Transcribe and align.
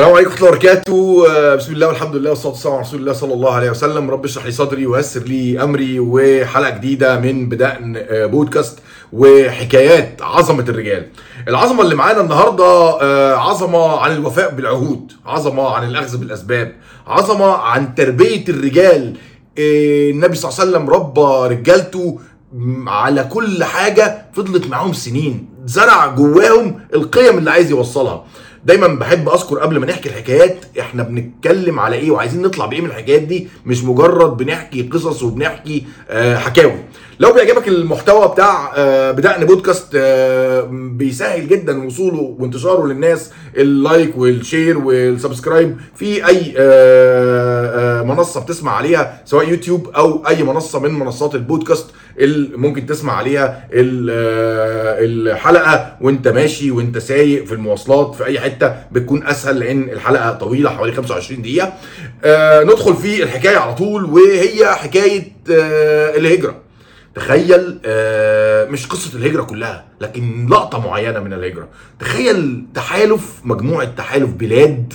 السلام 0.00 0.16
عليكم 0.16 0.30
ورحمة 0.30 0.48
الله 0.48 0.50
وبركاته. 0.50 1.26
آه، 1.30 1.54
بسم 1.54 1.72
الله 1.72 1.88
والحمد 1.88 2.16
لله 2.16 2.30
والصلاة 2.30 2.52
والسلام 2.52 2.74
على 2.74 2.82
رسول 2.82 3.00
الله 3.00 3.12
صلى 3.12 3.34
الله 3.34 3.52
عليه 3.54 3.70
وسلم. 3.70 4.10
رب 4.10 4.24
اشرح 4.24 4.44
لي 4.44 4.50
صدري 4.50 4.86
ويسر 4.86 5.20
لي 5.20 5.62
أمري 5.62 6.00
وحلقة 6.00 6.70
جديدة 6.70 7.20
من 7.20 7.48
بدأن 7.48 7.96
آه، 7.96 8.26
بودكاست 8.26 8.78
وحكايات 9.12 10.22
عظمة 10.22 10.64
الرجال. 10.68 11.06
العظمة 11.48 11.82
اللي 11.82 11.94
معانا 11.94 12.20
النهارده 12.20 12.64
آه، 13.02 13.34
عظمة 13.34 13.96
عن 13.96 14.12
الوفاء 14.12 14.54
بالعهود 14.54 15.12
عظمة 15.26 15.68
عن 15.68 15.88
الأخذ 15.88 16.16
بالأسباب 16.16 16.72
عظمة 17.06 17.52
عن 17.52 17.94
تربية 17.94 18.44
الرجال. 18.48 19.16
النبي 19.58 20.36
صلى 20.36 20.50
الله 20.50 20.60
عليه 20.60 20.70
وسلم 20.70 20.90
ربى 20.90 21.54
رجالته 21.54 22.18
على 22.86 23.24
كل 23.24 23.64
حاجة 23.64 24.26
فضلت 24.32 24.66
معاهم 24.66 24.92
سنين 24.92 25.48
زرع 25.64 26.06
جواهم 26.06 26.80
القيم 26.94 27.38
اللي 27.38 27.50
عايز 27.50 27.70
يوصلها. 27.70 28.24
دايما 28.64 28.86
بحب 28.86 29.28
أذكر 29.28 29.58
قبل 29.58 29.78
ما 29.78 29.86
نحكي 29.86 30.08
الحكايات 30.08 30.56
إحنا 30.80 31.02
بنتكلم 31.02 31.78
على 31.80 31.96
إيه 31.96 32.10
وعايزين 32.10 32.42
نطلع 32.42 32.66
بإيه 32.66 32.80
من 32.80 32.86
الحكايات 32.86 33.22
دي 33.22 33.48
مش 33.66 33.84
مجرد 33.84 34.36
بنحكي 34.36 34.82
قصص 34.82 35.22
وبنحكي 35.22 35.84
آه 36.10 36.36
حكاوي. 36.36 36.74
لو 37.20 37.32
بيعجبك 37.32 37.68
المحتوى 37.68 38.28
بتاع 38.28 38.72
آه 38.76 39.10
بدقن 39.12 39.44
بودكاست 39.44 39.88
آه 39.94 40.68
بيسهل 40.72 41.48
جدا 41.48 41.86
وصوله 41.86 42.36
وانتشاره 42.38 42.86
للناس 42.86 43.30
ال 43.56 43.68
like 43.68 44.18
وال 44.18 44.35
share 44.35 44.78
وال 44.78 44.96
subscribe 44.96 45.76
في 45.96 46.26
أي 46.26 46.54
منصة 48.06 48.40
بتسمع 48.40 48.76
عليها 48.76 49.22
سواء 49.24 49.48
يوتيوب 49.48 49.88
أو 49.88 50.26
أي 50.28 50.42
منصة 50.42 50.80
من 50.80 50.90
منصات 50.90 51.34
البودكاست 51.34 51.86
اللي 52.18 52.56
ممكن 52.56 52.86
تسمع 52.86 53.12
عليها 53.16 53.44
آه، 53.74 54.96
الحلقة 55.00 55.96
وأنت 56.00 56.28
ماشي 56.28 56.70
وأنت 56.70 56.98
سايق 56.98 57.44
في 57.44 57.52
المواصلات 57.52 58.14
في 58.14 58.24
أي 58.24 58.40
حتة 58.40 58.74
بتكون 58.92 59.26
أسهل 59.26 59.58
لأن 59.58 59.82
الحلقة 59.82 60.32
طويلة 60.32 60.70
حوالي 60.70 60.92
25 60.92 61.42
دقيقة. 61.42 61.72
آه 62.24 62.62
ندخل 62.64 62.94
في 62.96 63.22
الحكاية 63.22 63.56
على 63.56 63.74
طول 63.74 64.04
وهي 64.04 64.66
حكاية 64.66 65.32
آه 65.50 66.16
الهجرة. 66.16 66.54
تخيل 67.14 67.78
آه، 67.84 68.64
مش 68.68 68.86
قصة 68.86 69.18
الهجرة 69.18 69.42
كلها 69.42 69.84
لكن 70.00 70.46
لقطة 70.50 70.78
معينة 70.86 71.20
من 71.20 71.32
الهجرة. 71.32 71.68
تخيل 72.00 72.64
تحالف 72.74 73.22
مجموعة 73.44 73.84
تحالف 73.96 74.30
بلاد 74.30 74.92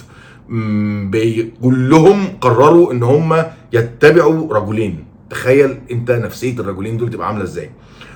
كلهم 1.61 2.27
قرروا 2.41 2.91
إن 2.91 3.03
هم 3.03 3.43
يتبعوا 3.73 4.53
رجلين. 4.53 5.05
تخيل 5.29 5.77
أنت 5.91 6.11
نفسية 6.11 6.59
الرجلين 6.59 6.97
دول 6.97 7.09
تبقى 7.09 7.27
عاملة 7.27 7.43
إزاي. 7.43 7.69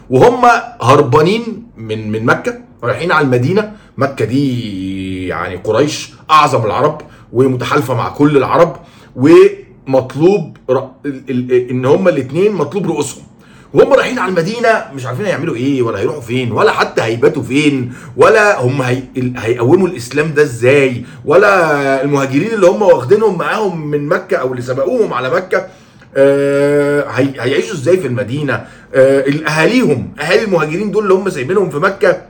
وهم 0.09 0.45
هربانين 0.81 1.63
من 1.77 2.11
من 2.11 2.25
مكة 2.25 2.59
رايحين 2.83 3.11
على 3.11 3.25
المدينة. 3.25 3.71
مكة 3.97 4.25
دي 4.25 5.27
يعني 5.27 5.55
قريش 5.55 6.13
أعظم 6.31 6.65
العرب 6.65 7.01
ومتحالفة 7.33 7.93
مع 7.93 8.09
كل 8.09 8.37
العرب 8.37 8.75
ومطلوب 9.15 10.57
إن 11.71 11.85
هم 11.85 12.07
الاثنين 12.07 12.53
مطلوب 12.53 12.87
رؤوسهم. 12.87 13.23
وهم 13.73 13.93
رايحين 13.93 14.19
على 14.19 14.29
المدينة 14.29 14.85
مش 14.95 15.05
عارفين 15.05 15.25
هيعملوا 15.25 15.55
إيه 15.55 15.81
ولا 15.81 15.99
هيروحوا 15.99 16.21
فين 16.21 16.51
ولا 16.51 16.71
حتى 16.71 17.01
هيباتوا 17.01 17.43
فين 17.43 17.93
ولا 18.17 18.61
هم 18.61 18.81
هيقوموا 19.37 19.87
الإسلام 19.87 20.33
ده 20.33 20.41
إزاي 20.43 21.03
ولا 21.25 22.03
المهاجرين 22.03 22.53
اللي 22.53 22.67
هم 22.67 22.81
واخدينهم 22.81 23.37
معاهم 23.37 23.87
من 23.87 24.07
مكة 24.07 24.37
أو 24.37 24.51
اللي 24.51 24.61
سبقوهم 24.61 25.13
على 25.13 25.29
مكة 25.29 25.67
آه 26.15 27.09
هي... 27.09 27.33
هيعيشوا 27.39 27.73
إزاي 27.73 27.97
في 27.97 28.07
المدينة 28.07 28.65
آه 28.93 29.25
اهاليهم 29.47 30.13
أهالي 30.21 30.43
المهاجرين 30.43 30.91
دول 30.91 31.03
اللي 31.03 31.13
هم 31.13 31.29
سايبينهم 31.29 31.69
في 31.69 31.77
مكة 31.77 32.21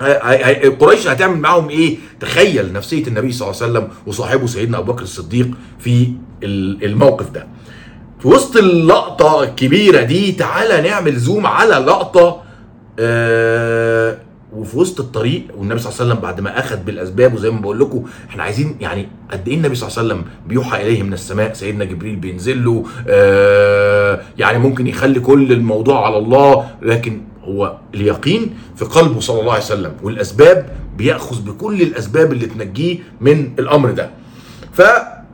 هي- 0.00 0.20
هي- 0.44 0.68
قريش 0.68 1.06
هتعمل 1.08 1.38
معاهم 1.40 1.68
إيه؟ 1.68 1.96
تخيل 2.20 2.72
نفسية 2.72 3.06
النبي 3.06 3.32
صلى 3.32 3.48
الله 3.50 3.62
عليه 3.62 3.72
وسلم 3.72 3.88
وصاحبه 4.06 4.46
سيدنا 4.46 4.78
أبو 4.78 4.92
بكر 4.92 5.02
الصديق 5.02 5.48
في 5.80 6.12
ال- 6.42 6.84
الموقف 6.84 7.30
ده. 7.30 7.46
في 8.20 8.28
وسط 8.28 8.56
اللقطة 8.56 9.42
الكبيرة 9.42 10.02
دي 10.02 10.32
تعالى 10.32 10.88
نعمل 10.88 11.16
زوم 11.16 11.46
على 11.46 11.74
لقطة 11.74 12.42
آه 12.98 14.18
وفي 14.56 14.78
وسط 14.78 15.00
الطريق 15.00 15.42
والنبي 15.56 15.78
صلى 15.80 15.90
الله 15.92 16.00
عليه 16.00 16.10
وسلم 16.12 16.22
بعد 16.22 16.40
ما 16.40 16.58
أخذ 16.58 16.76
بالأسباب 16.76 17.34
وزي 17.34 17.50
ما 17.50 17.60
بقول 17.60 17.80
لكم 17.80 18.04
إحنا 18.30 18.42
عايزين 18.42 18.76
يعني 18.80 19.08
قد 19.30 19.48
إيه 19.48 19.54
النبي 19.56 19.74
صلى 19.74 19.88
الله 19.88 19.98
عليه 19.98 20.08
وسلم 20.08 20.24
بيوحى 20.48 20.82
إليه 20.82 21.02
من 21.02 21.12
السماء؟ 21.12 21.52
سيدنا 21.52 21.84
جبريل 21.84 22.16
بينزل 22.16 22.64
له 22.64 22.84
آه 23.08 24.20
يعني 24.38 24.58
ممكن 24.58 24.86
يخلي 24.86 25.20
كل 25.20 25.52
الموضوع 25.52 26.06
على 26.06 26.18
الله 26.18 26.66
لكن 26.82 27.20
هو 27.44 27.76
اليقين 27.94 28.54
في 28.76 28.84
قلبه 28.84 29.20
صلى 29.20 29.40
الله 29.40 29.52
عليه 29.52 29.62
وسلم 29.64 29.92
والأسباب 30.02 30.66
بيأخذ 30.96 31.42
بكل 31.42 31.82
الأسباب 31.82 32.32
اللي 32.32 32.46
تنجيه 32.46 32.98
من 33.20 33.50
الأمر 33.58 33.90
ده. 33.90 34.10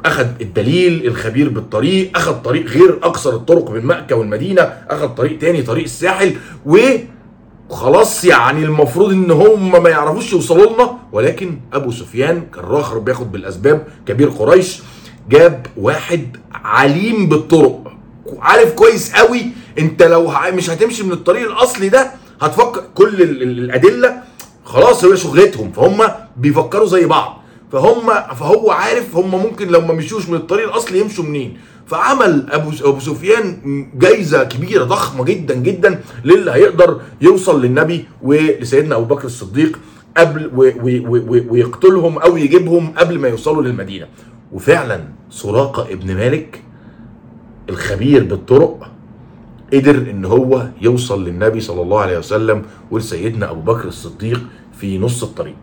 فاخذ 0.05 0.27
الدليل 0.41 1.07
الخبير 1.07 1.49
بالطريق 1.49 2.11
أخذ 2.17 2.33
طريق 2.43 2.67
غير 2.67 2.99
أقصر 3.03 3.31
الطرق 3.37 3.71
من 3.71 3.87
مكة 3.87 4.17
والمدينة 4.17 4.63
أخذ 4.91 5.09
طريق 5.09 5.39
تاني 5.39 5.63
طريق 5.63 5.85
الساحل 5.85 6.37
وخلاص 6.67 8.25
يعني 8.25 8.65
المفروض 8.65 9.11
إن 9.11 9.31
هم 9.31 9.83
ما 9.83 9.91
يعرفوش 9.91 10.33
يوصلوا 10.33 10.73
لنا. 10.75 10.99
ولكن 11.13 11.59
أبو 11.73 11.91
سفيان 11.91 12.43
كان 12.55 12.65
راخر 12.65 12.99
بياخد 12.99 13.33
بالأسباب. 13.33 13.87
كبير 14.07 14.29
قريش 14.29 14.83
جاب 15.31 15.67
واحد 15.77 16.37
عليم 16.55 17.29
بالطرق. 17.29 17.93
عارف 18.39 18.73
كويس 18.73 19.15
قوي 19.15 19.47
أنت 19.79 20.03
لو 20.03 20.33
مش 20.53 20.71
هتمشي 20.71 21.03
من 21.03 21.13
الطريق 21.13 21.51
الأصلي 21.51 21.89
ده 21.89 22.11
هتفكر 22.41 22.83
كل 22.95 23.23
ال- 23.23 23.43
ال- 23.43 23.59
الأدلة 23.59 24.23
خلاص 24.65 25.05
هي 25.05 25.17
شغلتهم 25.17 25.73
فهم 25.73 26.09
بيفكروا 26.37 26.87
زي 26.87 27.07
بعض. 27.07 27.44
فهم 27.73 28.07
فهو 28.35 28.71
عارف 28.71 29.17
هم 29.17 29.31
ممكن 29.31 29.69
لو 29.69 29.81
ما 29.81 29.95
مشوش 29.95 30.29
من 30.29 30.37
الطريق 30.37 30.69
الأصلي 30.69 31.01
يمشوا 31.01 31.25
منين. 31.25 31.57
فعمل 31.87 32.47
أبو 32.51 32.71
أبو 32.85 33.01
سفيان 33.01 33.57
جايزة 33.95 34.45
كبيرة 34.45 34.85
ضخمة 34.85 35.25
جدا 35.25 35.55
جدا 35.55 36.01
للي 36.25 36.51
هيقدر 36.51 37.01
يوصل 37.21 37.63
للنبي 37.63 38.05
ولسيدنا 38.23 38.97
أبو 38.97 39.15
بكر 39.15 39.25
الصديق 39.25 39.79
قبل 40.17 40.51
ويقتلهم 41.51 42.19
أو 42.19 42.37
يجيبهم 42.37 42.95
قبل 42.97 43.19
ما 43.19 43.29
يوصلوا 43.29 43.63
للمدينة. 43.63 44.07
وفعلا 44.53 45.05
سراقة 45.31 45.83
ابن 45.83 46.15
مالك 46.15 46.63
الخبير 47.69 48.25
بالطرق 48.25 48.91
قدر 49.73 49.97
إن 50.11 50.25
هو 50.25 50.69
يوصل 50.81 51.25
للنبي 51.25 51.61
صلى 51.61 51.83
الله 51.83 52.01
عليه 52.01 52.19
وسلم 52.19 52.63
ولسيدنا 52.91 53.51
أبو 53.51 53.61
بكر 53.61 53.89
الصديق 53.89 54.41
في 54.81 54.99
نص 54.99 55.23
الطريق. 55.23 55.57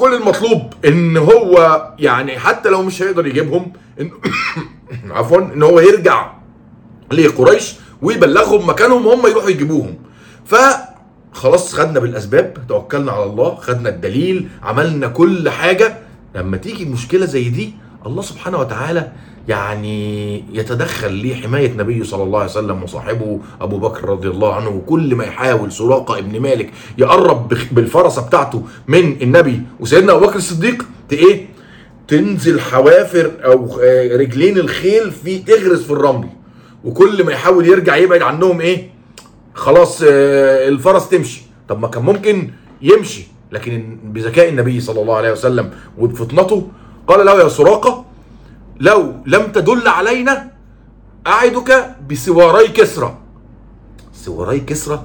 كل 0.00 0.14
المطلوب 0.14 0.74
إن 0.84 1.16
هو 1.16 1.86
يعني 1.98 2.38
حتى 2.38 2.68
لو 2.68 2.82
مش 2.82 3.02
هيقدر 3.02 3.26
يجيبهم 3.26 3.72
إن 4.00 4.10
عفوا 5.16 5.40
إن 5.54 5.62
هو 5.62 5.80
يرجع 5.80 6.32
لقريش 7.12 7.74
ويبلغهم 8.02 8.68
مكانهم 8.68 9.06
هم 9.08 9.26
يروحوا 9.26 9.50
يجيبوهم. 9.50 9.94
فخلاص 10.46 11.74
خدنا 11.74 12.00
بالأسباب 12.00 12.58
توكلنا 12.68 13.12
على 13.12 13.24
الله 13.24 13.54
خدنا 13.54 13.88
الدليل 13.88 14.48
عملنا 14.62 15.08
كل 15.08 15.50
حاجة. 15.50 15.98
لما 16.34 16.56
تيجي 16.56 16.84
مشكلة 16.84 17.26
زي 17.26 17.48
دي 17.48 17.74
الله 18.06 18.22
سبحانه 18.22 18.58
وتعالى 18.58 19.12
يعني 19.48 20.44
يتدخل 20.52 21.30
لحماية 21.30 21.72
نبيه 21.72 22.02
صلى 22.02 22.22
الله 22.22 22.38
عليه 22.38 22.50
وسلم 22.50 22.82
وصاحبه 22.82 23.40
أبو 23.60 23.78
بكر 23.78 24.08
رضي 24.08 24.28
الله 24.28 24.54
عنه 24.54 24.68
وكل 24.68 25.14
ما 25.14 25.24
يحاول 25.24 25.72
سراقة 25.72 26.18
ابن 26.18 26.40
مالك 26.40 26.70
يقرب 26.98 27.54
بالفرسة 27.72 28.26
بتاعته 28.26 28.62
من 28.88 29.22
النبي 29.22 29.62
وسيدنا 29.80 30.12
أبو 30.12 30.26
بكر 30.26 30.36
الصديق 30.36 30.86
إيه؟ 31.12 31.46
تنزل 32.08 32.60
حوافر 32.60 33.32
أو 33.44 33.80
آه، 33.82 34.16
رجلين 34.16 34.58
الخيل 34.58 35.10
في 35.10 35.38
تغرس 35.38 35.82
في 35.82 35.90
الرمل. 35.90 36.28
وكل 36.84 37.24
ما 37.24 37.32
يحاول 37.32 37.66
يرجع 37.68 37.96
يبعد 37.96 38.22
عنهم 38.22 38.60
إيه؟ 38.60 38.90
خلاص 39.54 40.02
آه، 40.02 40.68
الفرس 40.68 41.08
تمشي. 41.08 41.42
طب 41.68 41.80
ما 41.80 41.88
كان 41.88 42.02
ممكن 42.02 42.50
يمشي. 42.82 43.26
لكن 43.52 43.98
بذكاء 44.04 44.48
النبي 44.48 44.80
صلى 44.80 45.02
الله 45.02 45.16
عليه 45.16 45.32
وسلم 45.32 45.70
وبفطنته 45.98 46.68
قال 47.06 47.26
له 47.26 47.42
يا 47.42 47.48
سراقة 47.48 48.04
لو 48.80 49.12
لم 49.26 49.42
تدل 49.52 49.88
علينا 49.88 50.50
أعدك 51.26 51.94
بسواري 52.10 52.68
كسرى. 52.68 53.16
سواري 54.14 54.60
كسرى؟ 54.60 55.02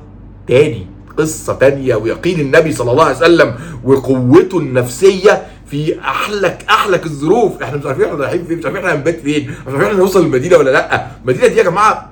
تاني 0.47 0.87
قصة 1.17 1.53
تانية 1.53 1.95
ويقين 1.95 2.39
النبي 2.39 2.71
صلى 2.71 2.91
الله 2.91 3.03
عليه 3.03 3.15
وسلم 3.17 3.55
وقوته 3.83 4.57
النفسية 4.57 5.47
في 5.67 5.99
أحلك 5.99 6.65
أحلك 6.69 7.05
الظروف. 7.05 7.61
إحنا 7.63 7.77
مش 7.77 7.85
عارفين 7.85 8.05
إحنا 8.05 8.17
رايحين 8.17 8.45
فين 8.45 8.57
مش 8.57 8.65
عارفين 8.65 8.85
إحنا 8.85 8.93
هنبات 8.99 9.19
فين 9.19 9.49
مش 9.49 9.57
عارفين 9.67 9.81
إحنا 9.81 9.97
نوصل 9.97 10.21
المدينة 10.21 10.57
ولا 10.57 10.69
لأ. 10.69 11.07
المدينة 11.21 11.47
دي 11.47 11.57
يا 11.57 11.63
جماعة 11.63 12.09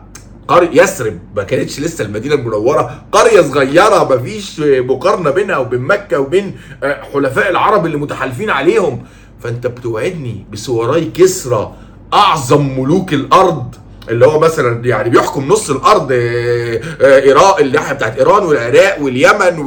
قرية 0.47 0.81
يثرب 0.83 1.19
ما 1.35 1.43
كانتش 1.43 1.79
لسه 1.79 2.05
المدينة 2.05 2.35
المنورة. 2.35 3.01
قرية 3.11 3.41
صغيرة 3.41 4.15
مفيش 4.15 4.59
مقارنة 4.59 5.29
بينها 5.29 5.57
وبين 5.57 5.81
مكة 5.81 6.19
وبين 6.19 6.55
آه، 6.83 7.01
حلفاء 7.13 7.49
العرب 7.49 7.85
اللي 7.85 7.97
متحالفين 7.97 8.49
عليهم. 8.49 9.03
فانت 9.43 9.67
بتوعدني 9.67 10.45
بسواري 10.51 11.05
كسرى 11.05 11.73
اعظم 12.13 12.79
ملوك 12.79 13.13
الأرض 13.13 13.75
اللي 14.09 14.25
هو 14.25 14.39
مثلا 14.39 14.85
يعني 14.85 15.09
بيحكم 15.09 15.47
نص 15.47 15.69
الأرض 15.69 16.11
آه، 16.11 16.81
آه، 17.01 17.19
ايران 17.21 17.65
الناحية 17.65 17.93
بتاعت 17.93 18.17
ايران 18.17 18.43
والعراق 18.43 19.01
واليمن 19.01 19.59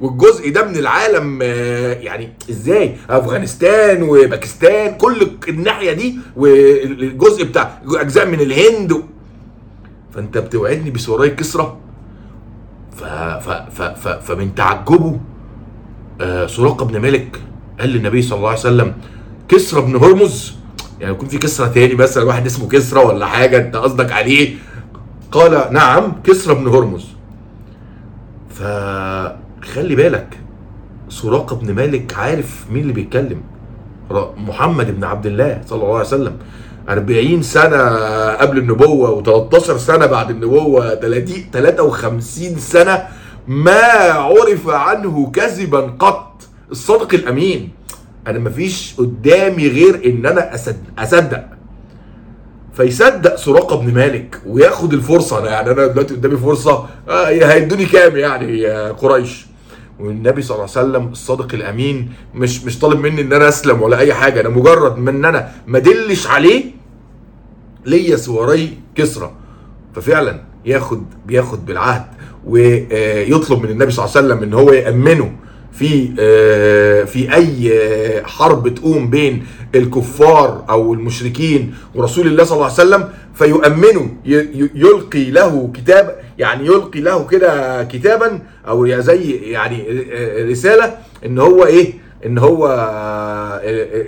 والجزء 0.00 0.52
ده 0.52 0.64
من 0.64 0.76
العالم 0.76 1.38
آه، 1.42 1.92
يعني 1.92 2.32
إزاي؟ 2.50 2.96
افغانستان 3.10 4.02
وباكستان 4.02 4.94
كل 4.94 5.28
الناحية 5.48 5.92
دي 5.92 6.18
والجزء 6.36 7.44
بتاع 7.44 7.78
اجزاء 7.86 8.26
من 8.26 8.40
الهند. 8.40 9.02
فانت 10.14 10.38
بتوعدني 10.38 10.90
بسوراي 10.90 11.30
كسرى 11.30 11.76
فمن 14.22 14.54
تعجبه 14.54 15.20
سراقة 16.46 16.84
بن 16.84 16.98
مالك. 17.00 17.40
قال 17.80 17.88
للنبي 17.88 18.22
صلى 18.22 18.38
الله 18.38 18.48
عليه 18.48 18.58
وسلم 18.58 18.94
كسرى 19.48 19.80
بن 19.80 19.96
هرمز. 19.96 20.54
يعني 21.00 21.14
يكون 21.14 21.28
في 21.28 21.38
كسرى 21.38 21.68
تاني 21.68 21.94
مثلا 21.94 22.24
واحد 22.24 22.46
اسمه 22.46 22.68
كسرى 22.68 23.00
ولا 23.00 23.26
حاجة 23.26 23.56
أنت 23.58 23.76
قصدك 23.76 24.12
عليه. 24.12 24.54
قال 25.32 25.72
نعم 25.72 26.12
كسرى 26.24 26.54
بن 26.54 26.68
هرمز. 26.68 27.06
فخلي 28.50 29.94
بالك 29.94 30.38
سراقه 31.08 31.56
بن 31.56 31.74
مالك 31.74 32.14
عارف 32.18 32.66
مين 32.70 32.82
اللي 32.82 32.92
بيتكلم. 32.92 33.42
محمد 34.36 34.96
بن 34.96 35.04
عبد 35.04 35.26
الله 35.26 35.60
صلى 35.66 35.82
الله 35.82 35.96
عليه 35.96 36.06
وسلم. 36.06 36.36
40 36.88 37.42
سنة 37.42 37.78
قبل 38.34 38.58
النبوة 38.58 39.22
و13 39.22 39.58
سنة 39.76 40.06
بعد 40.06 40.30
النبوة 40.30 40.94
30 40.94 41.44
53 41.52 42.58
سنة 42.58 43.02
ما 43.48 43.82
عرف 44.12 44.68
عنه 44.68 45.30
كذبا 45.34 45.80
قط. 45.80 46.42
الصادق 46.70 47.14
الأمين. 47.14 47.68
أنا 48.26 48.38
مفيش 48.38 48.94
قدامي 48.98 49.68
غير 49.68 50.02
إن 50.06 50.26
أنا 50.26 50.56
أصد- 50.56 51.00
أصدق. 51.00 51.44
فيصدق 52.74 53.36
سراقة 53.36 53.76
بن 53.76 53.94
مالك 53.94 54.40
وياخد 54.46 54.92
الفرصة. 54.92 55.38
أنا 55.38 55.50
يعني 55.50 55.70
أنا 55.70 55.86
دلوقتي 55.86 56.14
قدامي 56.14 56.36
فرصة 56.36 56.86
آه 57.08 57.26
هيدوني 57.28 57.84
كام 57.86 58.16
يعني 58.16 58.58
يا 58.58 58.92
قريش؟ 58.92 59.46
والنبي 60.00 60.42
صلى 60.42 60.54
الله 60.54 60.68
عليه 60.76 60.88
وسلم 60.88 61.08
الصادق 61.12 61.54
الأمين 61.54 62.12
مش 62.34 62.64
مش 62.64 62.78
طالب 62.78 63.00
مني 63.00 63.20
إن 63.20 63.32
أنا 63.32 63.48
أسلم 63.48 63.82
ولا 63.82 63.98
أي 63.98 64.14
حاجة. 64.14 64.40
أنا 64.40 64.48
مجرد 64.48 64.98
من 64.98 65.08
إن 65.08 65.24
أنا 65.24 65.52
ما 65.66 65.78
دلش 65.78 66.26
عليه 66.26 66.64
ليا 67.86 68.16
سواري 68.16 68.78
كسرى. 68.94 69.32
ففعلا 69.94 70.40
ياخد 70.64 71.02
بياخد 71.26 71.66
بالعهد 71.66 72.04
ويطلب 72.46 73.62
من 73.62 73.70
النبي 73.70 73.90
صلى 73.90 74.04
الله 74.04 74.16
عليه 74.16 74.26
وسلم 74.26 74.42
إن 74.42 74.54
هو 74.54 74.72
يأمنه. 74.72 75.32
في 75.72 76.10
آه، 76.20 77.04
في 77.04 77.34
أي 77.34 77.70
آه، 77.72 78.22
حرب 78.22 78.74
تقوم 78.74 79.10
بين 79.10 79.46
الكفار 79.74 80.64
أو 80.70 80.94
المشركين 80.94 81.74
ورسول 81.94 82.26
الله 82.26 82.44
صلى 82.44 82.54
الله 82.56 82.64
عليه 82.64 82.74
وسلم 82.74 83.08
فيؤمنه 83.34 84.16
يلقي 84.74 85.30
له 85.30 85.70
كتاب 85.74 86.16
يعني 86.38 86.66
يلقي 86.66 87.00
له 87.00 87.26
كده 87.26 87.84
كتابا 87.84 88.38
أو 88.68 89.00
زي 89.00 89.30
يعني 89.30 89.86
آه، 90.12 90.44
رسالة 90.44 90.94
إن 91.26 91.38
هو 91.38 91.66
إيه 91.66 91.92
إن 92.26 92.38
هو 92.38 92.66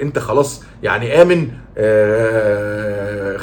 أنت 0.02 0.18
خلاص 0.18 0.62
يعني 0.82 1.22
آمن 1.22 1.48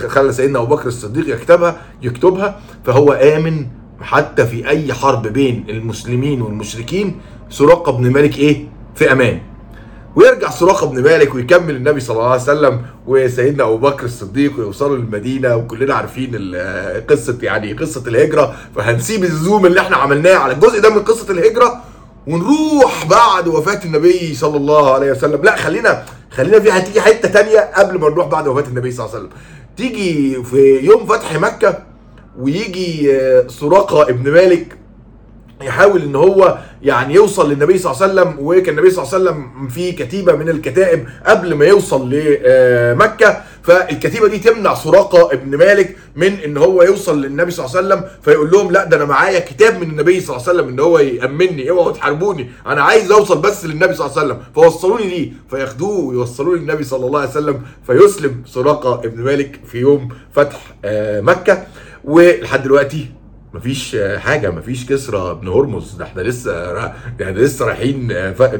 خلى 0.08 0.34
سيدنا 0.34 0.60
أبو 0.60 0.76
بكر 0.76 0.88
الصديق 0.88 1.36
يكتبها 1.36 1.82
يكتبها 2.02 2.60
فهو 2.86 3.12
آمن 3.14 3.66
حتى 4.02 4.46
في 4.46 4.70
أي 4.70 4.94
حرب 4.94 5.28
بين 5.28 5.66
المسلمين 5.70 6.42
والمشركين 6.42 7.16
سراقة 7.50 7.92
بن 7.92 8.10
مالك 8.12 8.38
إيه؟ 8.38 8.66
في 8.96 9.12
أمان. 9.12 9.40
ويرجع 10.16 10.50
سراقة 10.50 10.88
بن 10.88 11.04
مالك 11.04 11.36
ويكمل 11.36 11.76
النبي 11.76 12.00
صلى 12.00 12.18
الله 12.18 12.30
عليه 12.32 12.42
وسلم 12.42 12.82
وسيدنا 13.08 13.64
أبو 13.64 13.78
بكر 13.78 14.06
الصديق 14.06 14.60
ويوصلوا 14.60 14.98
للمدينة 14.98 15.56
وكلنا 15.56 15.94
عارفين 15.94 16.56
قصة 17.10 17.38
يعني 17.42 17.74
قصة 17.74 18.04
الهجرة. 18.08 18.56
فهنسيب 18.76 19.24
الزوم 19.24 19.66
اللي 19.66 19.80
إحنا 19.80 19.98
عملناه 19.98 20.36
على 20.36 20.54
الجزء 20.54 20.80
ده 20.82 20.90
من 20.90 21.00
قصة 21.04 21.32
الهجرة 21.32 21.82
ونروح 22.28 23.06
بعد 23.10 23.48
وفاة 23.48 23.80
النبي 23.86 24.34
صلى 24.36 24.58
الله 24.58 24.94
عليه 24.94 25.12
وسلم. 25.12 25.44
لا 25.44 25.56
خلينا 25.56 26.04
خلينا 26.32 26.60
في 26.60 26.72
هتيجي 26.72 27.02
حتة 27.02 27.30
تانية 27.30 27.60
قبل 27.76 28.00
ما 28.00 28.10
نروح 28.10 28.28
بعد 28.28 28.48
وفاة 28.48 28.68
النبي 28.68 28.92
صلى 28.92 29.06
الله 29.06 29.16
عليه 29.16 29.26
وسلم. 29.26 29.38
تيجي 29.78 30.44
في 30.44 30.80
يوم 30.86 31.06
فتح 31.06 31.40
مكة 31.40 31.78
ويجي 32.40 33.16
آه، 33.16 33.48
سراقة 33.48 34.10
ابن 34.10 34.32
مالك 34.32 34.78
يحاول 35.62 36.02
إن 36.02 36.16
هو 36.16 36.58
يعني 36.82 37.14
يوصل 37.14 37.52
للنبي 37.52 37.78
صلى 37.78 37.92
الله 37.92 38.04
عليه 38.04 38.14
وسلم 38.14 38.36
وكان 38.48 38.70
النبي 38.78 38.90
صلى 38.92 39.04
الله 39.04 39.14
عليه 39.16 39.24
وسلم 39.26 39.68
في 39.68 39.92
كتيبة 39.92 40.34
من 40.36 40.50
الكتائب 40.50 41.06
قبل 41.26 41.54
ما 41.56 41.66
يوصل 41.66 42.10
لمكه 42.10 43.42
فالكتيبة 43.64 44.28
دي 44.28 44.38
تمنع 44.40 44.74
سراقة 44.74 45.34
ابن 45.34 45.58
مالك 45.58 45.96
من 46.16 46.34
إن 46.34 46.58
هو 46.58 46.84
يوصل 46.84 47.22
للنبي 47.22 47.52
صلى 47.52 47.66
الله 47.66 47.78
عليه 47.78 47.88
وسلم. 47.88 48.04
فيقول 48.22 48.52
لهم 48.52 48.72
لا 48.72 48.84
ده 48.86 48.98
أنا 48.98 49.06
معايا 49.06 49.40
كتاب 49.40 49.80
من 49.82 49.90
النبي 49.90 50.20
صلى 50.22 50.36
الله 50.38 50.48
عليه 50.50 50.60
وسلم 50.60 50.74
إن 50.74 50.80
هو 50.80 51.00
يأمني 51.00 51.70
اوعوا 51.70 51.92
تحاربوني 51.92 52.50
أنا 52.68 52.82
عايز 52.84 53.12
أوصل 53.12 53.42
بس 53.42 53.66
للنبي 53.66 53.94
صلى 53.94 54.06
الله 54.08 54.20
عليه 54.20 54.28
وسلم. 54.34 54.44
فوصلوني 54.56 55.04
ليه؟ 55.10 55.32
فياخدوه 55.50 56.00
ويوصلوه 56.00 56.56
للنبي 56.56 56.84
صلى 56.84 57.06
الله 57.06 57.20
عليه 57.20 57.30
وسلم 57.30 57.62
فيسلم 57.88 58.44
سراقة 58.46 59.02
ابن 59.06 59.22
مالك 59.24 59.60
في 59.72 59.78
يوم 59.78 60.10
فتح 60.34 60.60
آه، 60.86 61.22
مكة. 61.22 61.64
ولحد 62.04 62.64
دلوقتي 62.64 63.08
مفيش 63.54 63.98
حاجة 64.18 64.52
مفيش 64.52 64.86
كسرى 64.86 65.32
ابن 65.32 65.48
هرمز. 65.48 65.92
ده 65.96 66.06
إحنا 66.06 66.22
لسه 66.22 66.74
ده 66.74 66.94
إحنا 67.22 67.40
لسه 67.40 67.66
رايحين 67.66 68.08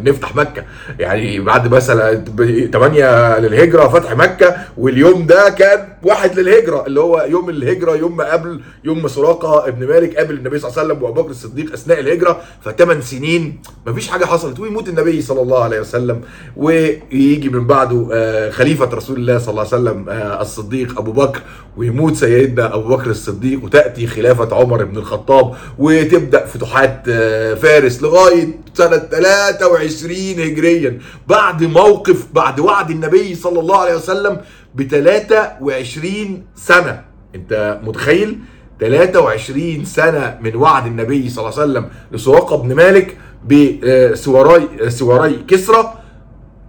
نفتح 0.04 0.36
مكة. 0.36 0.64
يعني 1.00 1.40
بعد 1.40 1.68
مثلا 1.74 2.26
8 2.74 3.40
للهجرة 3.40 3.88
فتح 3.88 4.16
مكة 4.18 4.56
واليوم 4.78 5.26
ده 5.26 5.50
كان 5.50 5.88
واحد 6.04 6.40
للهجرة 6.40 6.86
اللي 6.88 7.00
هو 7.00 7.26
يوم 7.30 7.50
الهجرة 7.50 7.96
يوم 7.96 8.18
ما 8.18 8.32
قبل 8.34 8.62
يوم 8.84 9.08
سراقة 9.08 9.68
ابن 9.68 9.88
مالك 9.88 10.16
قابل 10.18 10.36
النبي 10.36 10.60
صلى 10.60 10.70
الله 10.72 10.80
عليه 10.82 10.92
وسلم 10.94 11.04
وأبو 11.04 11.22
بكر 11.22 11.32
الصديق 11.32 11.74
أثناء 11.74 12.00
الهجرة. 12.00 12.42
فثمان 12.62 13.02
سنين 13.02 13.62
مفيش 13.88 14.08
حاجة 14.08 14.26
حصلت 14.26 14.60
ويموت 14.60 14.90
النبي 14.90 15.22
صلى 15.22 15.42
الله 15.42 15.64
عليه 15.64 15.80
وسلم. 15.80 16.22
ويجي 16.58 17.50
من 17.50 17.68
بعده 17.68 18.08
آه، 18.14 18.50
خليفة 18.50 18.86
رسول 18.94 19.18
الله 19.18 19.38
صلى 19.38 19.50
الله 19.50 19.60
عليه 19.74 19.84
وسلم 19.84 20.10
آه، 20.10 20.42
الصديق 20.42 21.00
أبو 21.00 21.12
بكر 21.12 21.42
ويموت 21.78 22.16
سيدنا 22.16 22.76
أبو 22.76 22.96
بكر 22.98 23.10
الصديق 23.10 23.64
وتأتي 23.64 24.08
خلافة 24.08 24.56
عمر 24.56 24.79
بن 24.84 24.98
الخطاب 24.98 25.56
وتبدأ 25.80 26.46
فتوحات 26.46 27.04
آه، 27.10 27.54
فارس 27.54 28.04
لغاية 28.04 28.48
سنة 28.74 28.98
23 28.98 30.18
هجريا. 30.40 31.00
بعد 31.28 31.64
موقف 31.64 32.26
بعد 32.34 32.60
وعد 32.60 32.92
النبي 32.92 33.36
صلى 33.36 33.60
الله 33.60 33.78
عليه 33.78 33.96
وسلم 33.96 34.38
ب 34.76 34.84
23 34.84 36.44
سنة. 36.56 37.02
أنت 37.36 37.80
متخيل؟ 37.84 38.40
23 38.80 39.86
سنة 39.86 40.38
من 40.42 40.56
وعد 40.56 40.86
النبي 40.86 41.30
صلى 41.30 41.46
الله 41.50 41.60
عليه 41.60 41.72
وسلم 41.72 41.90
لسراقه 42.12 42.58
بن 42.58 42.76
مالك 42.76 43.18
بسواري 43.48 44.90
سواري 44.90 45.44
كسرى. 45.48 45.94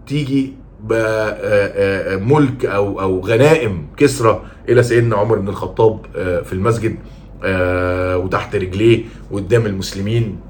تيجي 0.06 0.60
بملك 0.80 2.64
أو 2.66 3.00
أو 3.00 3.20
غنائم 3.20 3.86
كسرى 3.96 4.42
إلى 4.68 4.82
سيدنا 4.82 5.16
عمر 5.16 5.38
بن 5.38 5.48
الخطاب 5.48 6.06
آه، 6.16 6.40
في 6.40 6.52
المسجد. 6.52 6.92
آه، 6.92 7.19
وتحت 8.24 8.56
رجليه 8.56 9.04
قدام 9.32 9.66
المسلمين. 9.66 10.40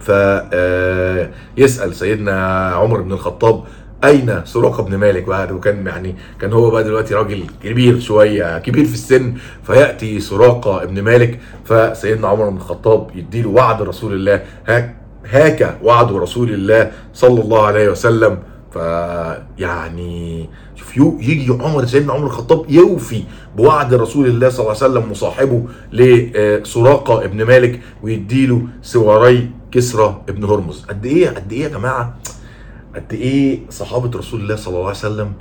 فيسال 0.00 1.94
سيدنا 1.94 2.66
عمر 2.74 3.00
بن 3.00 3.12
الخطاب 3.12 3.64
أين 4.04 4.40
سراقة 4.44 4.82
بن 4.82 4.96
مالك؟ 4.96 5.28
بعد 5.28 5.52
وكان 5.52 5.86
يعني 5.86 6.16
كان 6.40 6.52
هو 6.52 6.70
بقى 6.70 6.84
دلوقتي 6.84 7.14
راجل 7.14 7.42
كبير 7.62 8.00
شوية 8.00 8.58
كبير 8.58 8.84
في 8.84 8.94
السن 8.94 9.34
فيأتي 9.62 10.20
سراقة 10.20 10.82
ابن 10.82 11.02
مالك 11.02 11.40
فسيدنا 11.64 12.28
عمر 12.28 12.48
بن 12.48 12.56
الخطاب 12.56 13.10
يديله 13.14 13.48
وعد 13.48 13.82
رسول 13.82 14.12
الله 14.12 14.42
هاك 14.66 14.96
هاك 15.30 15.78
وعد 15.82 16.12
رسول 16.12 16.50
الله 16.50 16.92
صلى 17.14 17.40
الله 17.40 17.66
عليه 17.66 17.88
وسلم. 17.88 18.38
فيعني 18.76 20.48
شوف 20.76 20.96
يجي 21.22 21.52
عمر 21.52 21.86
سيدنا 21.86 22.12
عمر 22.12 22.26
الخطاب 22.26 22.70
يوفي 22.70 23.22
بوعد 23.56 23.94
رسول 23.94 24.26
الله 24.26 24.48
صلى 24.48 24.60
الله 24.60 24.76
عليه 24.82 24.86
وسلم 24.92 25.10
وصاحبه 25.10 25.62
لسراقه 25.92 27.24
ابن 27.24 27.42
مالك 27.44 27.80
ويديله 28.02 28.62
سواري 28.82 29.50
كسرى 29.72 30.22
ابن 30.28 30.44
هرمز. 30.44 30.84
قد 30.84 31.06
إيه 31.06 31.28
قد 31.28 31.52
إيه 31.52 31.62
يا 31.62 31.68
جماعة؟ 31.68 32.16
قد 32.94 33.12
إيه 33.12 33.60
صحابة 33.70 34.18
رسول 34.18 34.40
الله 34.40 34.56
صلى 34.56 34.74
الله 34.74 34.86
عليه 34.86 34.98
وسلم 34.98 35.32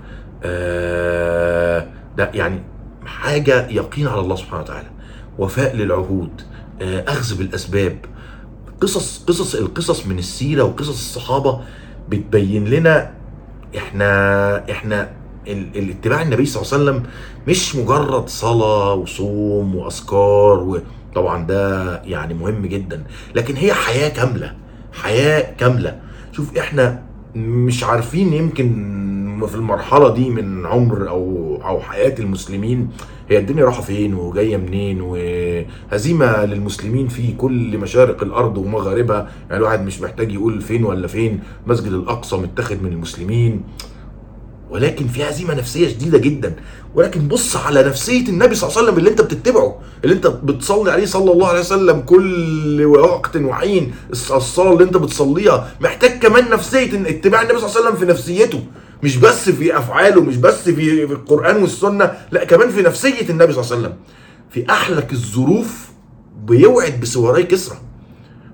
آه 0.44 1.88
ده 2.18 2.32
يعني 2.34 2.60
حاجة 3.06 3.68
يقين 3.70 4.08
على 4.08 4.20
الله 4.22 4.36
سبحانه 4.36 4.62
وتعالى. 4.64 4.88
وفاء 5.40 5.76
للعهود 5.76 6.42
آه 6.82 7.04
أخذ 7.08 7.38
بالأسباب. 7.38 7.98
قصص 8.82 9.24
قصص 9.28 9.56
القصص 9.56 10.08
من 10.08 10.20
السيرة 10.20 10.64
وقصص 10.64 10.90
الصحابة 10.90 11.62
بتبين 12.10 12.66
لنا 12.68 13.12
إحنا 13.78 14.72
إحنا 14.72 15.10
ال- 15.48 15.78
الاتباع 15.78 16.22
النبي 16.22 16.46
صلى 16.46 16.62
الله 16.64 16.74
عليه 16.74 16.84
وسلم 16.84 17.04
مش 17.48 17.76
مجرد 17.76 18.30
صلاة 18.30 18.94
وصوم 18.94 19.76
وأذكار 19.76 20.80
وطبعا 21.12 21.46
ده 21.48 22.02
يعني 22.04 22.34
مهم 22.34 22.66
جدا 22.66 23.04
لكن 23.36 23.56
هي 23.56 23.74
حياة 23.74 24.10
كاملة 24.10 24.54
حياة 24.94 25.54
كاملة. 25.58 26.00
شوف 26.32 26.58
إحنا 26.58 27.02
مش 27.36 27.84
عارفين 27.84 28.34
يمكن 28.34 28.72
في 29.44 29.56
المرحلة 29.56 30.14
دي 30.14 30.30
من 30.30 30.66
عمر 30.66 31.10
أو 31.10 31.60
أو 31.66 31.80
حياة 31.82 32.16
المسلمين 32.20 32.90
هي 33.30 33.38
الدنيا 33.38 33.66
رايحة 33.66 33.82
فين 33.82 34.14
وجاية 34.14 34.58
منين؟ 34.58 35.02
وهزيمة 35.02 36.46
للمسلمين 36.46 37.08
في 37.08 37.32
كل 37.32 37.78
مشارق 37.78 38.24
الأرض 38.24 38.58
ومغاربها. 38.58 39.30
يعني 39.50 39.58
الواحد 39.58 39.86
مش 39.86 40.02
محتاج 40.02 40.34
يقول 40.34 40.62
فين 40.62 40.86
ولا 40.86 41.08
فين. 41.08 41.40
مسجد 41.68 41.92
الأقصى 41.92 42.38
متاخد 42.38 42.84
من 42.84 42.92
المسلمين. 42.92 43.64
ولكن 44.70 45.08
في 45.08 45.24
هزيمة 45.24 45.54
نفسية 45.54 45.88
شديدة 45.88 46.18
جدا. 46.18 46.56
ولكن 46.96 47.28
بص 47.28 47.58
على 47.58 47.84
نفسية 47.84 48.30
النبي 48.30 48.56
صلى 48.56 48.70
الله 48.70 48.78
عليه 48.78 48.88
وسلم 48.88 49.00
اللي 49.00 49.10
انت 49.10 49.22
بتتبعه 49.22 49.80
اللي 50.04 50.16
انت 50.16 50.28
بتصلي 50.28 50.92
عليه 50.92 51.06
صلى 51.06 51.32
الله 51.32 51.48
عليه 51.48 51.60
وسلم 51.60 52.00
كل 52.00 52.86
وقت 52.86 53.36
وحين 53.36 53.94
الصلاة 54.12 54.74
اللي 54.74 54.84
انت 54.84 54.98
بتصليها 54.98 55.72
محتاج 55.82 56.20
كمان 56.20 56.50
نفسية 56.50 57.10
اتباع 57.10 57.42
النبي 57.42 57.60
صلى 57.60 57.68
الله 57.70 57.78
عليه 57.78 57.88
وسلم 57.88 57.96
في 57.96 58.06
نفسيته. 58.06 58.64
مش 59.06 59.18
بس 59.18 59.50
في 59.50 59.78
أفعاله 59.78 60.22
مش 60.22 60.38
بس 60.38 60.70
في 60.70 61.04
القرآن 61.04 61.56
والسنة 61.62 62.12
لا 62.32 62.44
كمان 62.46 62.70
في 62.70 62.82
نفسية 62.82 63.30
النبي 63.30 63.54
صلى 63.54 63.62
الله 63.64 63.72
عليه 63.76 63.82
وسلم. 63.88 63.94
في 64.50 64.66
أحلك 64.70 65.12
الظروف 65.14 65.90
بيوعد 66.48 67.00
بسواري 67.00 67.44
كسرى. 67.44 67.78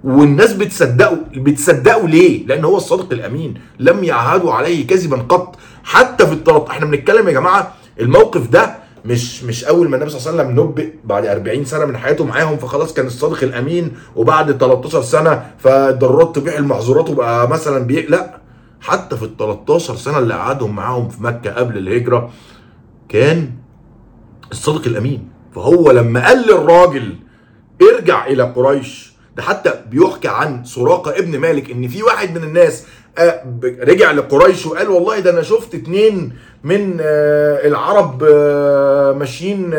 والناس 0.03 0.53
بتصدقه 0.53 1.17
بتصدقه 1.35 2.07
ليه؟ 2.07 2.47
لأن 2.47 2.65
هو 2.65 2.77
الصادق 2.77 3.13
الأمين. 3.13 3.53
لم 3.79 4.03
يعهدوا 4.03 4.53
عليه 4.53 4.87
كذبا 4.87 5.17
قط. 5.17 5.55
حتى 5.83 6.27
في 6.27 6.33
الطلط 6.33 6.69
إحنا 6.69 6.85
بنتكلم 6.85 7.27
يا 7.27 7.33
جماعة 7.33 7.73
الموقف 7.99 8.47
ده 8.47 8.75
مش 9.05 9.43
مش 9.43 9.65
أول 9.65 9.89
ما 9.89 9.95
النبي 9.95 10.09
صلى 10.11 10.19
الله 10.19 10.41
عليه 10.43 10.53
وسلم 10.53 10.65
نبئ 10.69 10.89
بعد 11.05 11.25
40 11.25 11.65
سنة 11.65 11.85
من 11.85 11.97
حياته 11.97 12.25
معاهم 12.25 12.57
فخلاص 12.57 12.93
كان 12.93 13.07
الصادق 13.07 13.43
الأمين. 13.43 13.91
وبعد 14.15 14.51
13 14.57 15.01
سنة 15.01 15.45
فالضرورات 15.59 16.35
تبيع 16.35 16.57
المحظورات 16.57 17.09
وبقى 17.09 17.49
مثلا 17.49 17.79
بي 17.85 18.01
لا. 18.01 18.41
حتى 18.81 19.17
في 19.17 19.23
ال 19.23 19.37
13 19.37 19.95
سنة 19.95 20.17
اللي 20.17 20.33
قعدهم 20.33 20.75
معاهم 20.75 21.09
في 21.09 21.23
مكة 21.23 21.51
قبل 21.53 21.77
الهجرة 21.77 22.31
كان 23.09 23.49
الصادق 24.51 24.87
الأمين. 24.87 25.29
فهو 25.55 25.91
لما 25.91 26.27
قال 26.27 26.47
للراجل 26.47 27.15
ارجع 27.81 28.25
إلى 28.27 28.43
قريش 28.43 29.11
ده 29.35 29.43
حتى 29.43 29.73
بيحكى 29.89 30.27
عن 30.27 30.63
سراقة 30.63 31.19
ابن 31.19 31.37
مالك 31.39 31.71
إن 31.71 31.87
في 31.87 32.03
واحد 32.03 32.37
من 32.37 32.43
الناس 32.43 32.85
آه، 33.17 33.43
رجع 33.63 34.11
لقريش 34.11 34.65
وقال 34.65 34.89
والله 34.89 35.19
ده 35.19 35.31
أنا 35.31 35.41
شفت 35.41 35.75
اتنين 35.75 36.33
من 36.63 36.97
آه، 37.01 37.67
العرب 37.67 38.23
آه، 38.33 39.11
ماشيين 39.13 39.69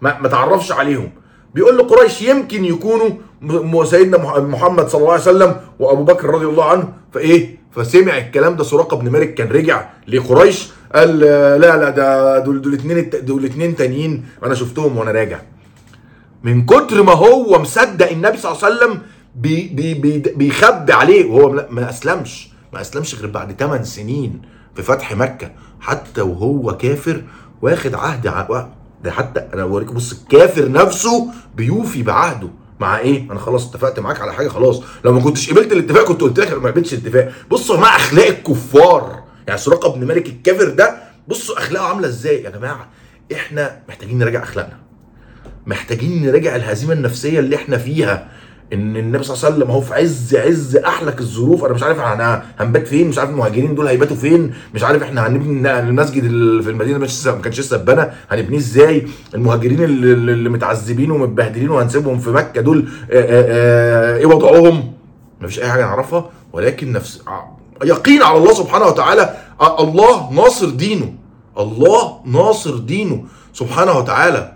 ما 0.00 0.28
تعرفش 0.30 0.72
عليهم. 0.72 1.10
بيقول 1.54 1.78
لقريش 1.78 2.22
يمكن 2.22 2.64
يكونوا 2.64 3.10
سيدنا 3.84 4.40
محمد 4.40 4.88
صلى 4.88 5.00
الله 5.00 5.12
عليه 5.12 5.22
وسلم 5.22 5.56
وأبو 5.78 6.04
بكر 6.04 6.30
رضي 6.30 6.46
الله 6.46 6.64
عنه 6.64 6.92
فإيه؟ 7.12 7.61
فسمع 7.74 8.18
الكلام 8.18 8.56
ده 8.56 8.64
سراقة 8.64 8.96
بن 8.96 9.10
مالك 9.10 9.34
كان 9.34 9.48
رجع 9.48 9.88
لقريش 10.08 10.68
قال 10.94 11.18
لا 11.18 11.58
لا 11.58 11.90
ده 11.90 12.38
دول 12.38 12.62
دول 12.62 12.74
اتنين 12.74 13.10
دول 13.22 13.44
اتنين 13.44 13.76
تانيين 13.76 14.24
أنا 14.44 14.54
شفتهم 14.54 14.96
وأنا 14.96 15.10
راجع. 15.10 15.40
من 16.42 16.66
كتر 16.66 17.02
ما 17.02 17.12
هو 17.12 17.58
مصدق 17.58 18.10
النبي 18.10 18.36
صلى 18.36 18.52
الله 18.52 18.64
عليه 18.64 18.76
وسلم 18.76 19.02
بي 19.36 19.68
بي 19.68 19.94
بي 19.94 20.18
بيخبي 20.18 20.92
عليه 20.92 21.30
وهو 21.30 21.66
ما 21.70 21.90
أسلمش 21.90 22.48
ما 22.72 22.80
أسلمش 22.80 23.14
غير 23.14 23.30
بعد 23.30 23.52
8 23.52 23.84
سنين 23.84 24.42
في 24.74 24.82
فتح 24.82 25.16
مكة 25.16 25.50
حتى 25.80 26.20
وهو 26.20 26.76
كافر 26.76 27.22
واخد 27.62 27.94
عهد 27.94 28.22
ده 29.04 29.10
حتى 29.10 29.40
أنا 29.54 29.66
بوريك 29.66 29.92
بص 29.92 30.12
الكافر 30.12 30.70
نفسه 30.70 31.28
بيوفي 31.56 32.02
بعهده. 32.02 32.48
مع 32.82 32.98
إيه؟ 32.98 33.30
أنا 33.30 33.38
خلاص 33.38 33.68
اتفقت 33.68 34.00
معاك 34.00 34.20
على 34.20 34.32
حاجة 34.34 34.48
خلاص. 34.48 34.82
لو 35.04 35.12
ما 35.12 35.20
كنتش 35.20 35.50
قبلت 35.50 35.72
الاتفاق 35.72 36.04
كنت 36.04 36.20
قلت 36.20 36.40
لك 36.40 36.52
ما 36.52 36.70
قبلتش 36.70 36.92
الاتفاق. 36.94 37.32
بصوا 37.50 37.74
يا 37.74 37.80
جماعة 37.80 37.96
أخلاق 37.96 38.26
الكفار. 38.26 39.22
يعني 39.46 39.58
سراقه 39.60 39.92
بن 39.92 40.06
مالك 40.06 40.26
الكافر 40.26 40.68
ده 40.68 40.96
بصوا 41.28 41.58
أخلاقه 41.58 41.86
عاملة 41.86 42.08
إزاي. 42.08 42.42
يا 42.42 42.50
جماعة 42.50 42.88
إحنا 43.32 43.80
محتاجين 43.88 44.18
نراجع 44.18 44.42
أخلاقنا. 44.42 44.78
محتاجين 45.66 46.26
نراجع 46.26 46.56
الهزيمة 46.56 46.92
النفسية 46.92 47.38
اللي 47.38 47.56
إحنا 47.56 47.78
فيها. 47.78 48.28
إن 48.72 48.96
النبي 48.96 49.24
صلى 49.24 49.34
الله 49.36 49.44
عليه 49.46 49.56
وسلم 49.56 49.70
هو 49.70 49.80
في 49.80 49.94
عز 49.94 50.34
عز 50.34 50.76
أحلك 50.76 51.20
الظروف 51.20 51.64
أنا 51.64 51.74
مش 51.74 51.82
عارف 51.82 51.98
إحنا 51.98 52.42
هنبات 52.60 52.86
فين 52.88 53.08
مش 53.08 53.18
عارف 53.18 53.30
المهاجرين 53.30 53.74
دول 53.74 53.86
هيباتوا 53.86 54.16
فين 54.16 54.54
مش 54.74 54.82
عارف 54.84 55.02
إحنا 55.02 55.26
هنبني 55.26 55.80
المسجد 55.80 56.20
في 56.62 56.70
المدينة 56.70 56.98
ما 56.98 57.40
كانش 57.42 57.60
لسه 57.60 57.76
اتبنى 57.76 58.06
هنبنيه 58.30 58.58
إزاي؟ 58.58 59.06
المهاجرين 59.34 59.82
اللي, 59.84 60.48
متعذبين 60.48 61.10
ومتبهدلين 61.10 61.70
وهنسيبهم 61.70 62.18
في 62.18 62.30
مكة 62.30 62.60
دول 62.60 62.88
إيه 63.10 64.26
وضعهم؟ 64.26 64.92
مفيش 65.40 65.60
أي 65.60 65.68
حاجة 65.68 65.80
نعرفها 65.82 66.30
ولكن 66.52 66.92
نفس 66.92 67.22
يقين 67.84 68.22
على 68.22 68.38
الله 68.38 68.52
سبحانه 68.54 68.86
وتعالى 68.86 69.34
الله 69.80 70.32
ناصر 70.32 70.70
دينه 70.70 71.14
الله 71.58 72.20
ناصر 72.26 72.76
دينه 72.78 73.24
سبحانه 73.52 73.98
وتعالى. 73.98 74.52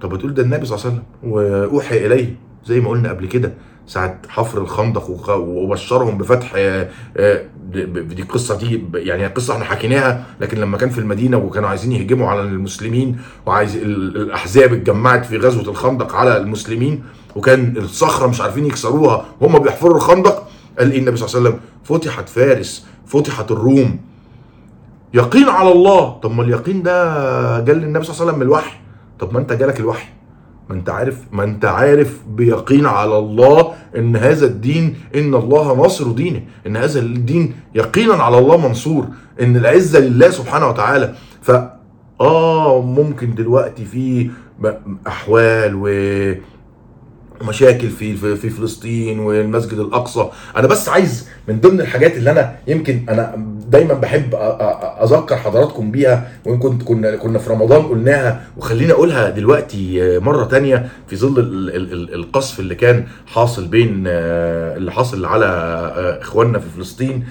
طب 0.00 0.08
بتقول 0.14 0.34
ده 0.34 0.42
النبي 0.42 0.66
صلى 0.66 0.76
الله 0.76 0.86
عليه 0.86 0.96
وسلم 0.96 1.32
وأوحي 1.32 2.06
إليه. 2.06 2.36
زي 2.66 2.80
ما 2.80 2.90
قلنا 2.90 3.08
قبل 3.08 3.26
كده 3.26 3.52
ساعة 3.86 4.18
حفر 4.28 4.58
الخندق 4.60 5.10
وبشرهم 5.30 6.18
بفتح 6.18 6.52
آه، 6.56 6.88
آه، 7.16 7.44
دي 7.72 8.22
القصة 8.22 8.58
دي 8.58 8.84
يعني 8.94 9.26
قصة 9.26 9.54
إحنا 9.54 9.64
حكيناها 9.64 10.24
لكن 10.40 10.58
لما 10.58 10.78
كان 10.78 10.90
في 10.90 10.98
المدينة 10.98 11.36
وكانوا 11.36 11.68
عايزين 11.68 11.92
يهجموا 11.92 12.28
على 12.28 12.40
المسلمين 12.40 13.18
وعايز 13.46 13.76
الأحزاب 13.76 14.72
اتجمعت 14.72 15.26
في 15.26 15.36
غزوة 15.36 15.68
الخندق 15.68 16.14
على 16.14 16.36
المسلمين 16.36 17.02
وكان 17.36 17.76
الصخرة 17.76 18.26
مش 18.26 18.40
عارفين 18.40 18.66
يكسروها 18.66 19.24
وهم 19.40 19.58
بيحفروا 19.58 19.96
الخندق 19.96 20.48
قال 20.78 20.92
إيه 20.92 20.98
النبي 20.98 21.16
صلى 21.16 21.26
الله 21.28 21.38
عليه 21.38 21.48
وسلم 21.48 21.60
فتحت 21.84 22.28
فارس 22.28 22.86
فتحت 23.06 23.50
الروم. 23.50 23.98
يقين 25.14 25.48
على 25.48 25.72
الله. 25.72 26.10
طب 26.22 26.30
ما 26.30 26.42
اليقين 26.42 26.82
ده 26.82 27.60
جال 27.60 27.76
للنبي 27.78 28.04
صلى 28.04 28.12
الله 28.14 28.22
عليه 28.22 28.32
وسلم 28.32 28.42
الوحي. 28.42 28.76
طب 29.18 29.32
ما 29.32 29.38
أنت 29.38 29.52
جالك 29.52 29.80
الوحي. 29.80 30.08
ما 30.72 30.78
انت 30.78 30.90
عارف 30.90 31.18
ما 31.32 31.44
انت 31.44 31.64
عارف 31.64 32.20
بيقين 32.28 32.86
على 32.86 33.18
الله 33.18 33.72
إن 33.96 34.16
هذا 34.16 34.46
الدين 34.46 34.94
إن 35.14 35.34
الله 35.34 35.76
ناصر 35.76 36.12
دينه 36.12 36.42
إن 36.66 36.76
هذا 36.76 37.00
الدين 37.00 37.54
يقينا 37.74 38.14
على 38.14 38.38
الله 38.38 38.56
منصور 38.68 39.06
إن 39.40 39.56
العزة 39.56 40.00
لله 40.00 40.30
سبحانه 40.30 40.68
وتعالى. 40.68 41.14
ف 41.42 41.50
آه 42.20 42.82
ممكن 42.82 43.34
دلوقتي 43.34 43.84
في 43.84 44.30
أحوال 45.06 45.72
و 45.74 45.86
مشاكل 47.42 47.88
في 47.88 48.16
في 48.36 48.50
فلسطين 48.50 49.18
والمسجد 49.18 49.78
الأقصى. 49.78 50.28
أنا 50.56 50.66
بس 50.66 50.88
عايز 50.88 51.28
من 51.48 51.60
ضمن 51.60 51.80
الحاجات 51.80 52.16
اللي 52.16 52.30
أنا 52.30 52.56
يمكن 52.66 53.00
أنا 53.08 53.34
دايما 53.68 53.94
بحب 53.94 54.34
أذكر 55.02 55.36
حضراتكم 55.36 55.90
بيها 55.90 56.32
وان 56.46 56.58
كنت 56.58 56.82
كنا 56.82 57.16
كنا 57.16 57.38
في 57.38 57.50
رمضان 57.50 57.82
قلناها 57.82 58.44
وخليني 58.56 58.92
أقولها 58.92 59.30
دلوقتي 59.30 60.18
مرة 60.18 60.44
تانية 60.44 60.88
في 61.08 61.16
ظل 61.16 61.34
القصف 62.14 62.60
اللي 62.60 62.74
كان 62.74 63.04
حاصل 63.26 63.66
بين 63.66 64.04
اللي 64.06 64.92
حاصل 64.92 65.24
على 65.24 65.46
إخواننا 66.20 66.58
في 66.58 66.66
فلسطين. 66.76 67.24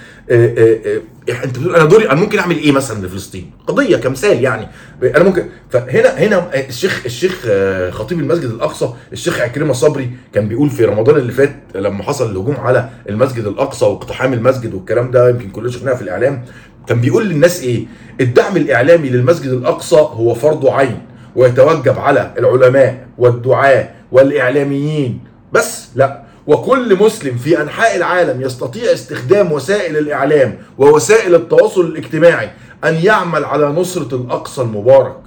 انت 1.29 1.59
بتقول 1.59 1.75
أنا 1.75 1.85
دوري 1.85 2.05
أنا 2.09 2.19
ممكن 2.19 2.39
اعمل 2.39 2.57
إيه 2.57 2.71
مثلا 2.71 3.05
لفلسطين؟ 3.05 3.51
قضية 3.67 3.97
كمثال 3.97 4.43
يعني. 4.43 4.67
أنا 5.03 5.23
ممكن 5.23 5.45
فهنا 5.69 6.09
هنا 6.09 6.49
الشيخ 6.67 7.01
الشيخ 7.05 7.47
خطيب 7.89 8.19
المسجد 8.19 8.49
الأقصى 8.49 8.89
الشيخ 9.13 9.39
عكرمة 9.41 9.73
صبري 9.73 10.11
كان 10.33 10.47
بيقول 10.47 10.69
في 10.69 10.85
رمضان 10.85 11.15
اللي 11.15 11.31
فات 11.31 11.55
لما 11.75 12.03
حصل 12.03 12.31
الهجوم 12.31 12.55
على 12.57 12.89
المسجد 13.09 13.45
الأقصى 13.45 13.85
واقتحام 13.85 14.33
المسجد 14.33 14.73
والكلام 14.73 15.11
ده 15.11 15.29
يمكن 15.29 15.49
كلنا 15.49 15.71
شفناها 15.71 15.95
في 15.95 16.01
الإعلام 16.01 16.45
كان 16.87 17.01
بيقول 17.01 17.29
للناس 17.29 17.61
إيه؟ 17.63 17.85
الدعم 18.21 18.57
الإعلامي 18.57 19.09
للمسجد 19.09 19.49
الأقصى 19.51 19.95
هو 19.95 20.33
فرض 20.33 20.67
عين 20.67 21.01
ويتوجب 21.35 21.99
على 21.99 22.33
العلماء 22.37 23.07
والدعاة 23.17 23.89
والإعلاميين. 24.11 25.19
بس 25.53 25.87
لا 25.95 26.23
وكل 26.47 26.95
مسلم 27.03 27.37
في 27.37 27.61
أنحاء 27.61 27.95
العالم 27.95 28.41
يستطيع 28.41 28.93
استخدام 28.93 29.51
وسائل 29.51 29.97
الإعلام 29.97 30.57
ووسائل 30.77 31.35
التواصل 31.35 31.81
الاجتماعي 31.81 32.51
أن 32.83 32.95
يعمل 32.95 33.45
على 33.45 33.65
نصرة 33.69 34.15
الأقصى 34.15 34.61
المبارك. 34.61 35.17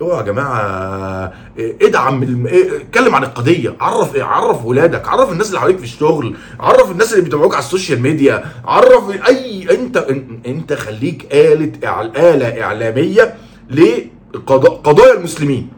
اوعى 0.00 0.16
يا 0.16 0.22
جماعة 0.22 1.32
ادعم 1.58 2.46
اتكلم 2.46 3.14
عن 3.14 3.24
القضية. 3.24 3.76
عرف 3.80 4.16
عرف 4.16 4.64
ولادك 4.64 5.08
عرف 5.08 5.32
الناس 5.32 5.48
اللي 5.48 5.60
حواليك 5.60 5.78
في 5.78 5.84
الشغل 5.84 6.36
عرف 6.60 6.90
الناس 6.90 7.12
اللي 7.12 7.24
بيتابعوك 7.24 7.54
على 7.54 7.64
السوشيال 7.64 8.00
ميديا 8.00 8.44
عرف 8.64 9.26
أي 9.28 9.70
أنت 9.70 9.96
أنت 10.46 10.72
خليك 10.72 11.26
آلة 11.32 11.72
آلة 12.16 12.62
إعلامية 12.62 13.34
لقضايا 13.70 15.14
المسلمين. 15.18 15.68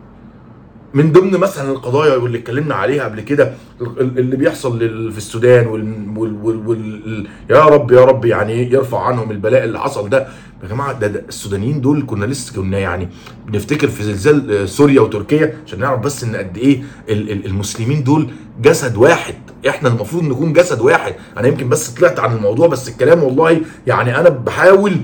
من 0.94 1.12
ضمن 1.12 1.30
مثلا 1.30 1.70
القضايا 1.70 2.16
واللي 2.16 2.38
اتكلمنا 2.38 2.75
عليها 2.75 3.04
قبل 3.04 3.20
كده 3.20 3.52
اللي 4.00 4.37
بيحصل 4.37 4.78
في 5.12 5.18
السودان 5.18 5.66
وال, 5.66 6.04
وال, 6.16 6.66
وال, 6.66 7.26
يا 7.50 7.61
رب 7.64 7.90
يا 7.92 8.00
رب 8.04 8.25
يعني 8.25 8.72
يرفع 8.72 9.02
عنهم 9.02 9.30
البلاء 9.30 9.64
اللي 9.64 9.80
حصل 9.80 10.08
ده. 10.08 10.28
يا 10.62 10.68
جماعة 10.68 10.92
ده, 10.99 11.06
ده 11.06 11.25
السودانيين 11.28 11.80
دول 11.80 12.04
كنا 12.06 12.25
لسه 12.25 12.54
كنا 12.54 12.78
يعني 12.78 13.08
بنفتكر 13.46 13.88
في 13.88 14.02
زلزال 14.02 14.52
آه، 14.52 14.64
سوريا 14.64 15.00
وتركيا 15.00 15.54
عشان 15.66 15.78
نعرف 15.78 16.00
بس 16.00 16.25
إن 16.25 16.37
قد 16.37 16.58
إيه 16.58 16.82
المسلمين 17.46 18.04
دول 18.04 18.30
جسد 18.62 18.96
واحد. 18.96 19.34
إحنا 19.68 19.88
المفروض 19.88 20.22
نكون 20.25 20.52
جسد 20.52 20.80
واحد. 20.80 21.14
أنا 21.37 21.49
يمكن 21.49 21.68
بس 21.68 21.90
طلعت 21.90 22.20
عن 22.20 22.37
الموضوع 22.37 22.66
بس 22.66 22.88
الكلام 22.88 23.22
والله 23.22 23.61
يعني 23.87 24.18
أنا 24.20 24.28
بحاول 24.28 24.96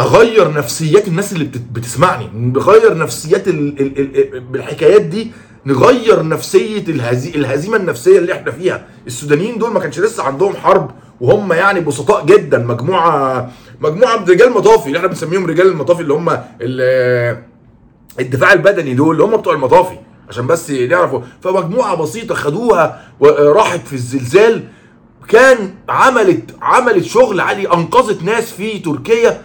أغير 0.00 0.52
نفسيات 0.52 1.08
الناس 1.08 1.32
اللي 1.32 1.44
بتسمعني 1.72 2.28
نغير 2.34 2.98
نفسيات 2.98 3.48
ال... 3.48 3.80
ال... 3.80 3.98
ال... 4.34 4.40
بالحكايات 4.40 5.00
دي 5.02 5.32
نغير 5.66 6.28
نفسية 6.28 6.84
الهزي... 6.88 7.30
الهزيمة 7.30 7.76
النفسية 7.76 8.18
اللي 8.18 8.32
إحنا 8.32 8.50
فيها. 8.50 8.86
السودانيين 9.06 9.58
دول 9.58 9.72
ما 9.72 9.80
كانش 9.80 9.98
لسه 10.00 10.22
عندهم 10.22 10.56
حرب 10.56 10.90
وهم 11.20 11.52
يعني 11.52 11.80
بسطاء 11.80 12.26
جدا 12.26 12.58
مجموعة 12.58 13.50
مجموعة 13.80 14.24
رجال 14.28 14.52
مطافي 14.52 14.86
اللي 14.86 14.96
إحنا 14.98 15.08
بنسميهم 15.08 15.46
رجال 15.46 15.66
المطافي 15.66 16.02
اللي 16.02 16.14
هم 16.14 16.28
ال... 16.60 17.44
الدفاع 18.20 18.52
البدني 18.52 18.94
دول 18.94 19.10
اللي 19.14 19.24
هم 19.24 19.36
بتوع 19.36 19.54
المطافي 19.54 19.98
عشان 20.28 20.46
بس 20.46 20.70
نعرفوا 20.70 21.20
فمجموعة 21.40 21.94
بسيطة 21.94 22.34
خدوها 22.34 23.00
وراحت 23.20 23.86
في 23.86 23.92
الزلزال. 23.92 24.64
كان 25.28 25.74
عملت 25.88 26.50
عملت 26.62 27.04
شغل 27.04 27.40
عالي 27.40 27.72
أنقذت 27.72 28.22
ناس 28.22 28.52
في 28.52 28.78
تركيا. 28.78 29.42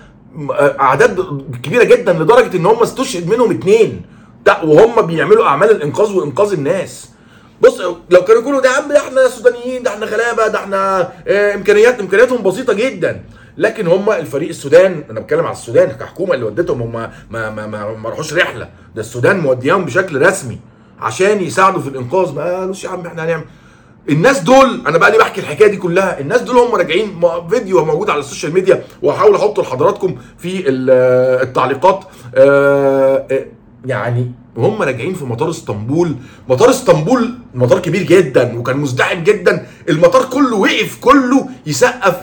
أعداد 0.80 1.20
كبيرة 1.64 1.84
جدا 1.84 2.14
لدرجة 2.14 2.58
إن 2.58 2.66
هم 2.66 2.82
استشهد 2.82 3.28
منهم 3.30 3.52
اتنين. 3.52 4.02
ده 4.46 4.64
وهم 4.64 5.02
بيعملوا 5.08 5.46
أعمال 5.46 5.72
الإنقاذ 5.72 6.12
وإنقاذ 6.12 6.54
الناس. 6.54 7.10
بص 7.62 7.80
لو 8.10 8.24
كانوا 8.24 8.42
يقولوا 8.42 8.62
ده 8.62 8.70
عم 8.70 8.90
ده 8.90 8.98
إحنا 9.00 9.28
سودانيين 9.28 9.84
ده 9.84 9.94
إحنا 9.94 10.06
غلابة 10.06 10.48
ده 10.48 10.60
إحنا 10.60 11.10
آه 11.28 11.56
امكانيات 11.56 12.00
إمكانياتهم 12.00 12.44
بسيطة 12.44 12.74
جدا. 12.74 13.24
لكن 13.58 13.88
هم 13.88 14.10
الفريق 14.12 14.50
السودان 14.50 15.04
أنا 15.10 15.20
بتكلم 15.20 15.46
على 15.46 15.52
السودان 15.52 15.92
كحكومة 15.92 16.34
اللي 16.34 16.46
ودتهم 16.46 16.82
هم 16.82 16.92
ما 16.92 17.10
ما, 17.30 17.50
ما, 17.68 17.94
ما 17.94 18.10
راحوش 18.10 18.34
رحلة. 18.34 18.70
ده 18.96 19.02
السودان 19.02 19.40
مودياهم 19.40 19.86
بشكل 19.86 20.22
رسمي 20.22 20.60
عشان 21.00 21.42
يساعدوا 21.44 21.82
في 21.82 21.90
الإنقاذ. 21.90 22.34
ما 22.36 22.60
قالوش 22.60 22.84
يا 22.84 22.90
عم 22.90 23.06
إحنا 23.06 23.24
هنعمل 23.26 23.44
الناس 24.10 24.40
دول 24.40 24.82
أنا 24.88 24.98
بقى 24.98 25.12
لي 25.12 25.18
بحكي 25.18 25.42
الحكاية 25.42 25.68
دي 25.68 25.78
كلها 25.78 26.20
الناس 26.20 26.42
دول 26.42 26.58
هم 26.58 26.76
راجعين 26.76 27.22
فيديو 27.50 27.86
موجود 27.86 28.10
على 28.10 28.20
ال 28.20 28.25
social 28.25 28.54
media 28.54 28.84
وهحاول 29.02 29.36
أحطه 29.36 29.62
لحضراتكم 29.62 30.16
في 30.38 30.70
ال- 30.70 30.90
التعليقات. 31.48 32.04
آه، 32.36 33.26
آه، 33.32 33.46
يعني 33.86 34.32
وهم 34.56 34.82
راجعين 34.82 35.14
في 35.14 35.26
مطار 35.26 35.50
اسطنبول. 35.50 36.16
مطار 36.50 36.70
اسطنبول 36.70 37.34
مطار 37.56 37.80
كبير 37.80 38.04
جدا 38.04 38.58
وكان 38.60 38.78
مزدحم 38.78 39.24
جدا. 39.24 39.68
المطار 39.90 40.26
كله 40.26 40.56
وقف 40.58 40.98
كله 41.02 41.48
يسقف 41.68 42.16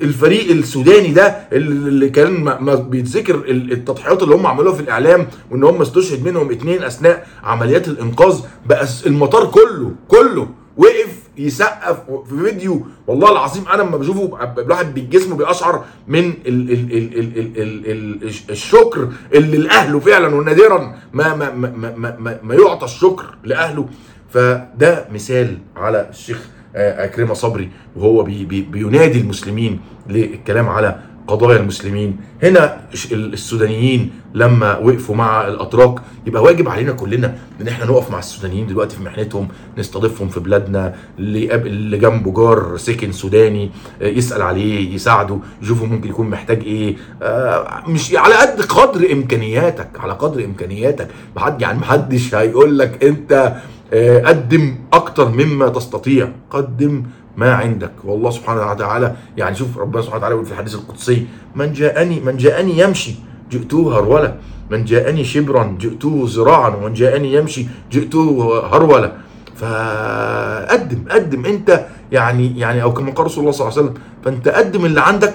للفريق 0.00 0.50
السوداني 0.50 1.08
ده 1.08 1.36
اللي 1.52 2.08
كان 2.08 2.30
ما 2.44 2.74
بيتذكر 2.74 3.34
ال- 3.34 3.72
التضحيات 3.72 4.22
اللي 4.22 4.34
هم 4.34 4.46
عملوها 4.46 4.74
في 4.74 4.80
الإعلام 4.82 5.26
وإن 5.50 5.64
هم 5.64 5.80
استشهد 5.82 6.24
منهم 6.24 6.50
اتنين 6.50 6.82
أثناء 6.82 7.26
عمليات 7.44 7.88
الإنقاذ. 7.88 8.40
بقى 8.66 8.86
المطار 9.06 9.46
كله 9.46 9.90
كله 10.08 10.48
وقف 10.76 11.18
يسقف 11.38 11.98
في 12.28 12.44
فيديو. 12.44 12.86
والله 13.06 13.32
العظيم 13.32 13.68
أنا 13.68 13.82
لما 13.82 13.96
بشوفه 13.96 14.52
الواحد 14.58 14.94
بالجسم 14.94 15.36
بيقشعر 15.36 15.84
من 16.08 16.18
ال 16.18 16.36
ال 16.46 16.70
ال 16.72 17.18
ال 17.18 17.38
ال 17.38 17.56
ال 17.60 18.22
ال 18.24 18.30
الشكر 18.50 19.08
اللي 19.34 19.56
لأهله 19.56 19.98
فعلا 20.00 20.34
ونادرا. 20.34 20.94
ما 21.12 21.34
ما 21.34 21.50
ما 21.50 21.70
ما, 21.96 22.16
ما, 22.18 22.38
ما 22.42 22.54
يعطى 22.54 22.84
الشكر 22.84 23.24
لأهله. 23.44 23.88
فده 24.30 25.04
مثال 25.12 25.58
على 25.76 26.08
الشيخ 26.10 26.48
آه، 26.76 27.04
أكرمة 27.04 27.34
صبري 27.34 27.70
وهو 27.96 28.22
بي 28.22 28.44
بي 28.44 28.60
بينادي 28.62 29.20
المسلمين 29.20 29.80
للكلام 30.08 30.68
على 30.68 31.00
قضايا 31.30 31.60
المسلمين. 31.60 32.16
هنا 32.42 32.80
السودانيين 33.12 34.10
لما 34.34 34.78
وقفوا 34.78 35.14
مع 35.14 35.48
الأتراك 35.48 35.94
يبقى 36.26 36.42
واجب 36.42 36.68
علينا 36.68 36.92
كلنا 36.92 37.34
إن 37.60 37.68
إحنا 37.68 37.84
نقف 37.86 38.10
مع 38.10 38.18
السودانيين 38.18 38.66
دلوقتي 38.66 38.96
في 38.96 39.02
محنتهم 39.02 39.48
نستضيفهم 39.78 40.28
في 40.28 40.40
بلادنا 40.40 40.94
اللي 41.18 41.98
جنبه 41.98 42.32
جار 42.32 42.76
سكن 42.76 43.12
سوداني 43.12 43.70
آه، 44.02 44.06
يسأل 44.06 44.42
عليه 44.42 44.94
يساعده 44.94 45.38
يشوفه 45.62 45.86
ممكن 45.86 46.08
يكون 46.10 46.30
محتاج 46.30 46.62
إيه 46.64 46.96
آه، 47.22 47.82
مش 47.88 48.14
على 48.14 48.34
قد 48.34 48.60
قدر 48.62 49.12
إمكانياتك 49.12 49.88
على 50.00 50.12
قدر 50.12 50.44
إمكانياتك. 50.44 51.08
محد 51.36 51.60
يعني 51.62 51.78
محدش 51.78 52.34
هيقول 52.34 52.78
لك 52.78 53.04
أنت 53.04 53.52
آه، 53.92 54.18
قدم 54.24 54.74
أكتر 54.92 55.28
مما 55.28 55.68
تستطيع. 55.68 56.28
قدم 56.50 57.02
ما 57.36 57.54
عندك. 57.54 57.92
والله 58.04 58.30
سبحانه 58.30 58.70
وتعالى 58.70 59.16
يعني 59.36 59.54
شوف 59.56 59.78
ربنا 59.78 60.02
سبحانه 60.02 60.18
وتعالى 60.18 60.34
يقول 60.34 60.46
في 60.46 60.52
الحديث 60.52 60.74
القدسي 60.74 61.26
من 61.56 61.72
جاءني 61.72 62.20
من 62.20 62.36
جاءني 62.36 62.78
يمشي 62.78 63.14
جئته 63.50 63.98
هرولا 63.98 64.34
من 64.70 64.84
جاءني 64.84 65.24
شبرا 65.24 65.76
جئته 65.80 66.26
زراعا. 66.26 66.68
ومن 66.68 66.92
جاءني 66.92 67.34
يمشي 67.34 67.66
جئته 67.92 68.60
هرولا 68.72 69.12
فقدم 69.56 71.04
قدم. 71.10 71.46
انت 71.46 71.86
يعني 72.12 72.58
يعني 72.58 72.82
أو 72.82 72.92
كما 72.94 73.10
قال 73.10 73.26
رسول 73.26 73.40
الله 73.40 73.52
صلى 73.52 73.68
الله 73.68 73.78
عليه 73.78 73.88
وسلم 73.88 74.02
فأنت 74.24 74.48
قدم 74.48 74.84
اللي 74.84 75.00
عندك. 75.00 75.34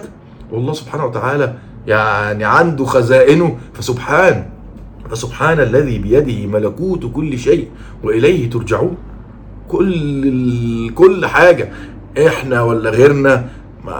والله 0.52 0.74
سبحانه 0.74 1.06
وتعالى 1.06 1.54
يعني 1.88 2.44
عنده 2.44 2.86
خزائنه. 2.86 3.58
فسبحان 3.74 4.50
فسبحان 5.10 5.60
الذي 5.60 5.98
بيده 6.00 6.48
ملكوت 6.48 7.12
كل 7.14 7.40
شيء 7.40 7.68
وإليه 8.04 8.50
ترجعون. 8.50 8.98
كل 9.78 10.90
كل 10.96 11.26
حاجة. 11.26 11.70
إحنا 12.28 12.62
ولا 12.62 12.90
غيرنا؟ 12.90 13.46
ما 13.86 13.98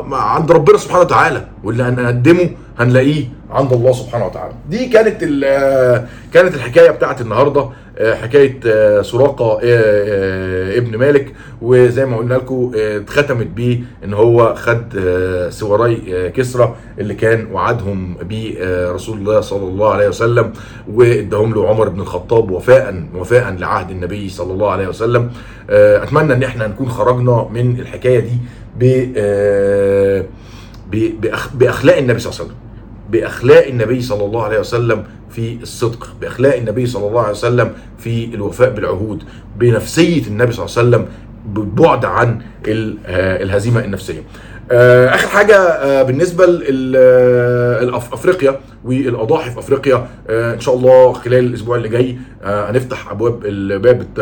ما 0.00 0.16
عند 0.16 0.52
ربنا 0.52 0.78
سبحانه 0.78 1.00
وتعالى. 1.00 1.46
واللي 1.64 1.82
هنقدمه 1.82 2.50
هنلاقيه 2.78 3.24
عند 3.50 3.72
الله 3.72 3.92
سبحانه 3.92 4.26
وتعالى. 4.26 4.54
دي 4.70 4.86
كانت 4.88 5.20
كانت 6.34 6.54
الحكاية 6.54 6.90
بتاعت 6.90 7.20
النهارده. 7.20 7.68
حكاية 8.00 8.60
آه، 8.66 9.02
سراقة 9.02 9.52
آه، 9.52 9.60
آه، 9.64 10.78
ابن 10.78 10.96
مالك. 10.98 11.32
وزي 11.62 12.06
ما 12.06 12.16
قلنا 12.16 12.34
لكم 12.34 12.72
آه، 12.76 12.96
اتختمت 12.96 13.46
بيه 13.46 13.80
إن 14.04 14.14
هو 14.14 14.54
خد 14.54 14.96
آه، 14.98 15.48
سواري 15.50 16.02
آه، 16.08 16.28
كسرى 16.28 16.76
اللي 16.98 17.14
كان 17.14 17.46
وعدهم 17.52 18.16
بيه 18.22 18.54
آه، 18.60 18.92
رسول 18.92 19.18
الله 19.18 19.40
صلى 19.40 19.68
الله 19.68 19.92
عليه 19.92 20.08
وسلم 20.08 20.52
واداهم 20.92 21.54
له 21.54 21.68
عمر 21.68 21.88
بن 21.88 22.00
الخطاب 22.00 22.50
وفاء 22.50 23.04
وفاء 23.14 23.52
لعهد 23.58 23.90
النبي 23.90 24.28
صلى 24.28 24.52
الله 24.52 24.70
عليه 24.70 24.88
وسلم. 24.88 25.30
آه، 25.70 26.02
أتمنى 26.02 26.32
إن 26.32 26.42
إحنا 26.42 26.66
نكون 26.66 26.88
خرجنا 26.88 27.48
من 27.52 27.80
الحكاية 27.80 28.26
دي 28.78 29.12
آه، 29.16 30.24
بأخلاق 31.54 31.96
النبي 31.96 32.18
صلى 32.18 32.30
الله 32.32 32.40
عليه 32.42 32.50
وسلم. 32.52 32.65
بأخلاق 33.10 33.66
النبي 33.66 34.00
صلى 34.02 34.24
الله 34.24 34.42
عليه 34.44 34.58
وسلم 34.58 35.04
في 35.30 35.58
الصدق 35.62 36.16
بأخلاق 36.20 36.56
النبي 36.56 36.86
صلى 36.86 37.08
الله 37.08 37.20
عليه 37.20 37.30
وسلم 37.30 37.72
في 37.98 38.24
الوفاء 38.34 38.70
بالعهود 38.70 39.22
بنفسية 39.58 40.26
النبي 40.26 40.52
صلى 40.52 40.64
الله 40.66 40.78
عليه 40.78 40.88
وسلم 40.88 41.06
بالبعد 41.46 42.04
عن 42.04 42.40
آه، 42.68 43.42
الهزيمة 43.42 43.84
النفسية. 43.84 44.22
آخر 44.70 45.28
حاجة 45.28 45.56
آه، 45.56 46.02
بالنسبة 46.02 46.46
لافريقيا 47.82 48.60
والأضاحي 48.84 49.50
في 49.50 49.58
أفريقيا 49.58 50.06
آه، 50.28 50.54
إن 50.54 50.60
شاء 50.60 50.74
الله 50.74 51.12
خلال 51.12 51.44
الأسبوع 51.46 51.76
اللي 51.76 51.88
جاي 51.88 52.16
آه، 52.44 52.70
هنفتح 52.70 53.10
أبواب 53.10 53.40
باب 53.82 54.00
الت- 54.00 54.18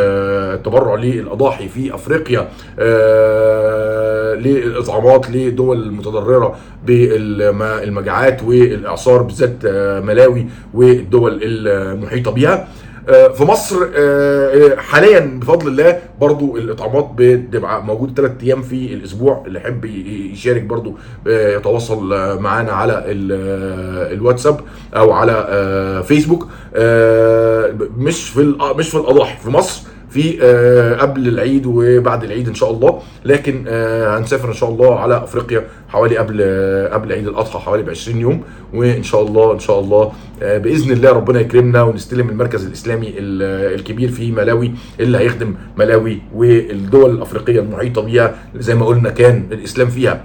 التبرع 0.59 0.95
للأضاحي 0.95 1.69
في 1.69 1.95
أفريقيا 1.95 2.49
آه، 2.79 4.35
للاطعامات 4.35 5.31
لدول 5.31 5.83
المتضرره 5.83 6.57
بالمجاعات 6.87 8.43
والإعصار 8.43 9.23
بالذات 9.23 9.57
آه، 9.67 10.01
ملاوي 10.01 10.47
والدول 10.75 11.39
المحيطة 11.43 12.31
بيها. 12.31 12.55
آه، 12.55 12.67
في 13.09 13.45
مصر 13.45 13.77
آه، 13.97 14.77
حاليا 14.77 15.21
بفضل 15.21 15.69
الله 15.69 15.99
برضو 16.21 16.57
الإطعامات 16.57 17.11
بتبقى 17.17 17.85
موجود 17.85 18.13
ثلاث 18.17 18.33
أيام 18.43 18.63
في 18.63 18.95
الأسبوع. 18.95 19.43
اللي 19.47 19.59
يحب 19.59 19.85
يشارك 20.33 20.63
برضو 20.63 20.95
آه، 21.29 21.57
يتواصل 21.57 22.13
آه، 22.13 22.35
معانا 22.35 22.73
على 22.73 23.05
ال- 23.07 23.33
آه، 23.33 24.13
الواتساب 24.13 24.61
أو 24.97 25.13
على 25.13 25.47
آه، 25.49 26.01
فيسبوك. 26.01 26.49
آه، 26.75 27.75
مش 27.97 28.29
في 28.31 28.55
مش 28.77 28.89
في 28.89 28.97
الأضاحي. 28.97 29.43
في 29.43 29.51
مصر 29.51 29.83
في 30.15 30.39
آه، 30.43 30.95
قبل 30.95 31.29
العيد 31.29 31.67
وبعد 31.67 32.25
العيد 32.25 32.49
إن 32.49 32.55
شاء 32.55 32.71
الله. 32.71 32.99
لكن 33.25 33.65
آه، 33.69 34.19
هنسافر 34.19 34.49
إن 34.49 34.53
شاء 34.55 34.71
الله 34.71 35.01
على 35.01 35.17
أفريقيا 35.17 35.65
حوالي 35.89 36.17
قبل 36.19 36.39
آه، 36.43 36.89
قبل 36.89 37.13
عيد 37.13 37.29
الأضحى 37.29 37.59
حوالي 37.59 37.83
ب 37.83 37.91
20 37.91 38.21
يوم. 38.21 38.43
وإن 38.75 39.03
شاء 39.03 39.23
الله 39.23 39.53
إن 39.53 39.59
شاء 39.59 39.81
الله 39.81 40.13
بإذن 40.41 40.93
الله 40.93 41.11
ربنا 41.13 41.41
يكرمنا 41.41 41.83
ونستلم 41.83 42.29
المركز 42.31 42.67
الإسلامي 42.67 43.09
ال- 43.09 43.75
الكبير 43.75 44.09
في 44.09 44.31
ملاوي 44.33 44.73
اللي 45.01 45.19
هيخدم 45.19 45.55
ملاوي 45.79 46.19
والدول 46.35 47.11
الأفريقية 47.11 47.61
المحيطة 47.61 48.03
بيها. 48.03 48.35
زي 48.57 48.75
ما 48.75 48.87
قلنا 48.87 49.11
كان 49.11 49.43
الإسلام 49.53 49.89
فيها. 49.89 50.25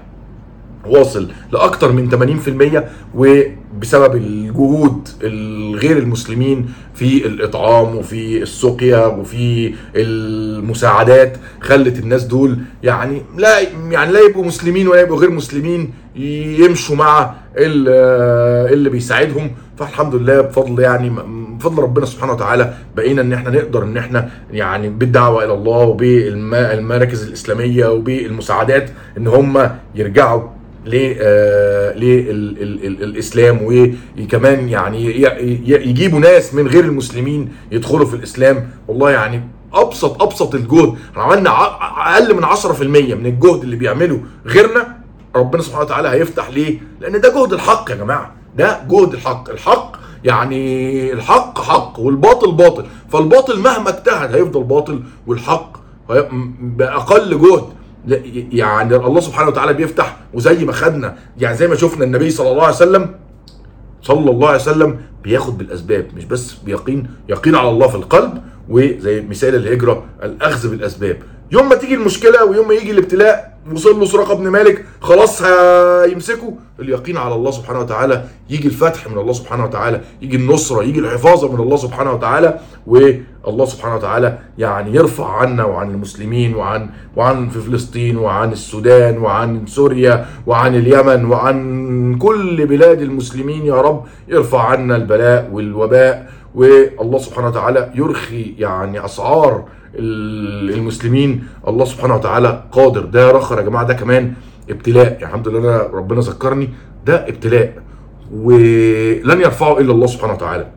واصل 0.88 1.28
لاكثر 1.52 1.92
من 1.92 2.10
80% 2.10 2.84
وبسبب 3.16 4.16
الجهود 4.16 5.08
الغير 5.24 5.98
المسلمين 5.98 6.70
في 6.96 7.26
الإطعام 7.28 7.96
وفي 7.96 8.42
السقيا 8.42 9.06
وفي 9.06 9.74
المساعدات 9.96 11.38
خلت 11.62 12.00
الناس 12.00 12.24
دول 12.24 12.58
يعني 12.84 13.22
لا 13.38 13.60
يعني 13.92 14.12
لا 14.12 14.20
يبقوا 14.20 14.46
مسلمين 14.46 14.88
ولا 14.88 15.02
يبقوا 15.02 15.18
غير 15.20 15.32
مسلمين 15.32 15.92
يمشوا 16.60 16.96
مع 16.96 17.34
ال- 17.58 18.74
اللي 18.74 18.90
بيساعدهم. 18.90 19.52
فالحمد 19.78 20.16
لله 20.16 20.42
بفضل 20.42 20.84
يعني 20.84 21.10
بفضل 21.60 21.84
ربنا 21.84 22.06
سبحانه 22.06 22.34
وتعالى 22.34 22.74
بقينا 22.98 23.22
إن 23.22 23.34
إحنا 23.34 23.50
نقدر 23.50 23.84
إن 23.84 23.98
إحنا 23.98 24.30
يعني 24.52 24.90
بالدعوة 24.90 25.44
إلى 25.46 25.54
الله 25.54 25.78
وبالمراكز 25.78 27.28
الإسلامية 27.28 27.88
وبالمساعدات 27.88 28.90
إن 29.18 29.28
هم 29.28 29.70
يرجعوا 29.96 30.42
للاسلام 31.96 33.60
وكمان 34.20 34.70
يعني 34.70 35.22
يجيبوا 35.68 36.20
ناس 36.20 36.54
من 36.54 36.68
غير 36.68 36.84
المسلمين 36.84 37.52
يدخلوا 37.72 38.06
في 38.06 38.14
الإسلام. 38.16 38.70
والله 38.88 39.12
يعني 39.12 39.44
أبسط 39.74 40.22
أبسط 40.22 40.56
الجهد. 40.56 40.94
إحنا 41.12 41.24
عملنا 41.24 41.50
أقل 41.50 42.36
من 42.36 42.44
10% 42.46 43.16
من 43.16 43.26
الجهد 43.26 43.62
اللي 43.64 43.76
بيعمله 43.76 44.22
غيرنا 44.46 44.98
ربنا 45.36 45.62
سبحانه 45.62 45.84
وتعالى 45.86 46.10
هيفتح 46.10 46.50
ليه؟ 46.50 46.80
لأن 47.02 47.22
ده 47.22 47.34
جهد 47.34 47.54
الحق 47.54 47.92
يا 47.92 47.96
جماعة. 47.96 48.36
ده 48.58 48.80
جهد 48.90 49.14
الحق. 49.14 49.50
الحق 49.50 49.98
يعني 50.24 51.14
الحق 51.14 51.62
حق 51.62 52.00
والباطل 52.00 52.52
باطل. 52.52 52.86
فالباطل 53.10 53.60
مهما 53.60 53.90
اجتهد 53.90 54.36
هيفضل 54.36 54.64
باطل 54.64 55.04
والحق 55.28 55.78
بأقل 56.62 57.40
جهد. 57.40 57.64
يعني 58.52 58.96
الله 58.96 59.20
سبحانه 59.20 59.50
وتعالى 59.50 59.74
بيفتح 59.74 60.18
وزي 60.34 60.66
ما 60.66 60.72
خدنا 60.72 61.16
يعني 61.38 61.58
زي 61.58 61.68
ما 61.68 61.76
شفنا 61.76 62.06
النبي 62.06 62.30
صلى 62.30 62.52
الله 62.52 62.64
عليه 62.64 62.76
وسلم 62.76 63.16
صلى 64.02 64.32
الله 64.32 64.48
عليه 64.48 64.60
وسلم 64.60 64.98
بياخد 65.24 65.58
بالأسباب 65.58 66.08
مش 66.16 66.26
بس 66.26 66.54
بيقين 66.54 67.08
يقين 67.30 67.56
على 67.56 67.70
الله 67.70 67.88
في 67.88 67.96
القلب 67.96 68.42
وزي 68.70 69.22
مثال 69.22 69.56
الهجرة 69.56 70.04
الأخذ 70.24 70.70
بالأسباب. 70.70 71.18
يوم 71.52 71.70
ما 71.70 71.76
تيجي 71.76 71.94
المشكلة 71.94 72.46
ويوم 72.46 72.68
ما 72.68 72.74
يجي 72.74 72.92
الابتلاء 72.92 73.60
وصل 73.74 74.00
له 74.00 74.06
سراقه 74.06 74.36
بن 74.36 74.48
مالك 74.48 74.86
خلاص 75.02 75.42
هيمسكه. 75.42 76.54
اليقين 76.80 77.18
على 77.18 77.36
الله 77.36 77.52
سبحانه 77.52 77.80
وتعالى 77.80 78.24
يجي 78.50 78.68
الفتح 78.68 79.08
من 79.08 79.18
الله 79.18 79.34
سبحانه 79.34 79.64
وتعالى 79.66 80.02
يجي 80.22 80.38
النصرة 80.38 80.84
يجي 80.84 81.00
الحفاظه 81.00 81.52
من 81.52 81.60
الله 81.60 81.78
سبحانه 81.78 82.12
وتعالى 82.12 82.60
والله 82.88 83.66
سبحانه 83.66 83.96
وتعالى 83.96 84.38
يعني 84.58 84.96
يرفع 84.96 85.38
عنا 85.38 85.66
وعن 85.66 85.92
المسلمين 85.92 86.56
وعن 86.56 86.90
وعن 87.16 87.50
في 87.50 87.60
فلسطين 87.60 88.18
وعن 88.18 88.52
السودان 88.52 89.18
وعن 89.18 89.66
سوريا 89.66 90.26
وعن 90.48 90.76
اليمن 90.76 91.26
وعن 91.26 92.18
كل 92.20 92.66
بلاد 92.66 93.02
المسلمين 93.02 93.66
يا 93.66 93.82
رب. 93.82 94.04
يرفع 94.28 94.62
عنا 94.62 94.96
البلاء 94.96 95.50
والوباء 95.52 96.32
والله 96.56 97.18
سبحانه 97.18 97.48
وتعالى 97.48 97.92
يرخي 97.96 98.56
يعني 98.58 99.06
أسعار 99.06 99.64
المسلمين. 99.96 101.48
الله 101.68 101.86
سبحانه 101.86 102.16
وتعالى 102.16 102.64
قادر. 102.72 103.06
ده 103.06 103.32
رخر 103.32 103.58
يا 103.58 103.64
جماعة 103.64 103.86
ده 103.86 103.94
كمان 103.94 104.34
ابتلاء. 104.70 105.06
يعني 105.06 105.24
الحمد 105.24 105.48
لله 105.48 105.78
ربنا 105.78 106.20
ذكرني 106.22 106.70
ده 107.06 107.28
ابتلاء. 107.28 107.74
ولن 108.34 109.42
يرفعه 109.42 109.80
إلا 109.80 109.92
الله 109.92 110.08
سبحانه 110.08 110.34
وتعالى. 110.34 110.68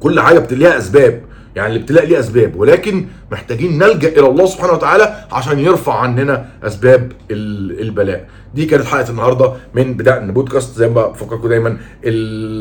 كل 0.00 0.20
حاجة 0.20 0.46
ليها 0.50 0.78
أسباب. 0.78 1.22
يعني 1.56 1.76
الابتلاء 1.76 2.06
ليه 2.06 2.18
أسباب. 2.18 2.56
ولكن 2.56 3.06
محتاجين 3.32 3.78
نلجأ 3.78 4.08
إلى 4.08 4.26
الله 4.28 4.46
سبحانه 4.46 4.72
وتعالى 4.72 5.14
عشان 5.32 5.58
يرفع 5.58 5.94
عننا 5.94 6.46
أسباب 6.62 7.12
البلاء. 7.30 8.28
دي 8.54 8.66
كانت 8.66 8.84
حلقة 8.84 9.10
النهارده 9.10 9.52
من 9.74 9.94
بدقن 9.94 10.18
بودكاست 10.18 10.78
زي 10.78 10.88
ما 10.88 11.06
بفكركم 11.06 11.48
دايما 11.48 11.76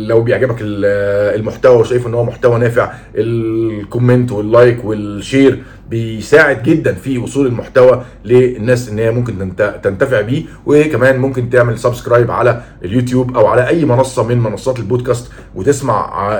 لو 0.08 0.22
بيعجبك 0.22 0.56
المحتوى 0.62 1.76
وشايف 1.76 2.08
إن 2.08 2.14
هو 2.14 2.24
محتوى 2.24 2.60
نافع 2.60 2.94
ال 3.15 3.30
comment 3.30 4.32
وال 4.32 4.50
like 4.50 4.86
وال 4.86 5.08
share 5.08 5.63
بيساعد 5.89 6.63
جدا 6.63 6.93
في 6.93 7.17
وصول 7.17 7.48
المحتوى 7.48 8.04
للناس 8.26 8.89
إن 8.89 9.00
هي 9.00 9.12
ممكن 9.12 9.56
تنتفع 9.84 10.21
بيه. 10.21 10.43
وكمان 10.65 11.17
ممكن 11.17 11.50
تعمل 11.50 11.80
subscribe 11.80 12.32
على 12.32 12.62
اليوتيوب 12.84 13.38
أو 13.38 13.48
على 13.48 13.67
أي 13.67 13.86
منصة 13.86 14.24
من 14.24 14.38
منصات 14.38 14.80
البودكاست 14.80 15.32
وتسمع 15.56 16.32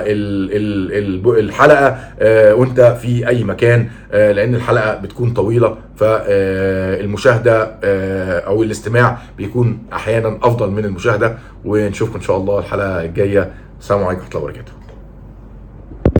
الحلقة 1.26 1.98
آه، 2.20 2.54
وأنت 2.54 2.80
في 3.02 3.28
أي 3.28 3.44
مكان 3.44 3.88
آه، 4.12 4.32
لأن 4.32 4.54
الحلقة 4.54 4.94
بتكون 4.94 5.30
طويلة 5.30 5.76
فالمشاهده 5.96 7.78
آه، 7.84 8.38
أو 8.40 8.62
الاستماع 8.62 9.18
بيكون 9.38 9.78
أحيانا 9.92 10.38
أفضل 10.42 10.70
من 10.70 10.84
المشاهدة. 10.84 11.38
ونشوفكم 11.64 12.14
إن 12.14 12.22
شاء 12.22 12.36
الله 12.36 12.58
الحلقة 12.58 13.04
الجاية. 13.04 13.52
السلام 13.80 14.04
عليكم 14.04 14.20
ورحمة 14.20 14.34
الله 14.34 14.44
وبركاته. 14.44 14.85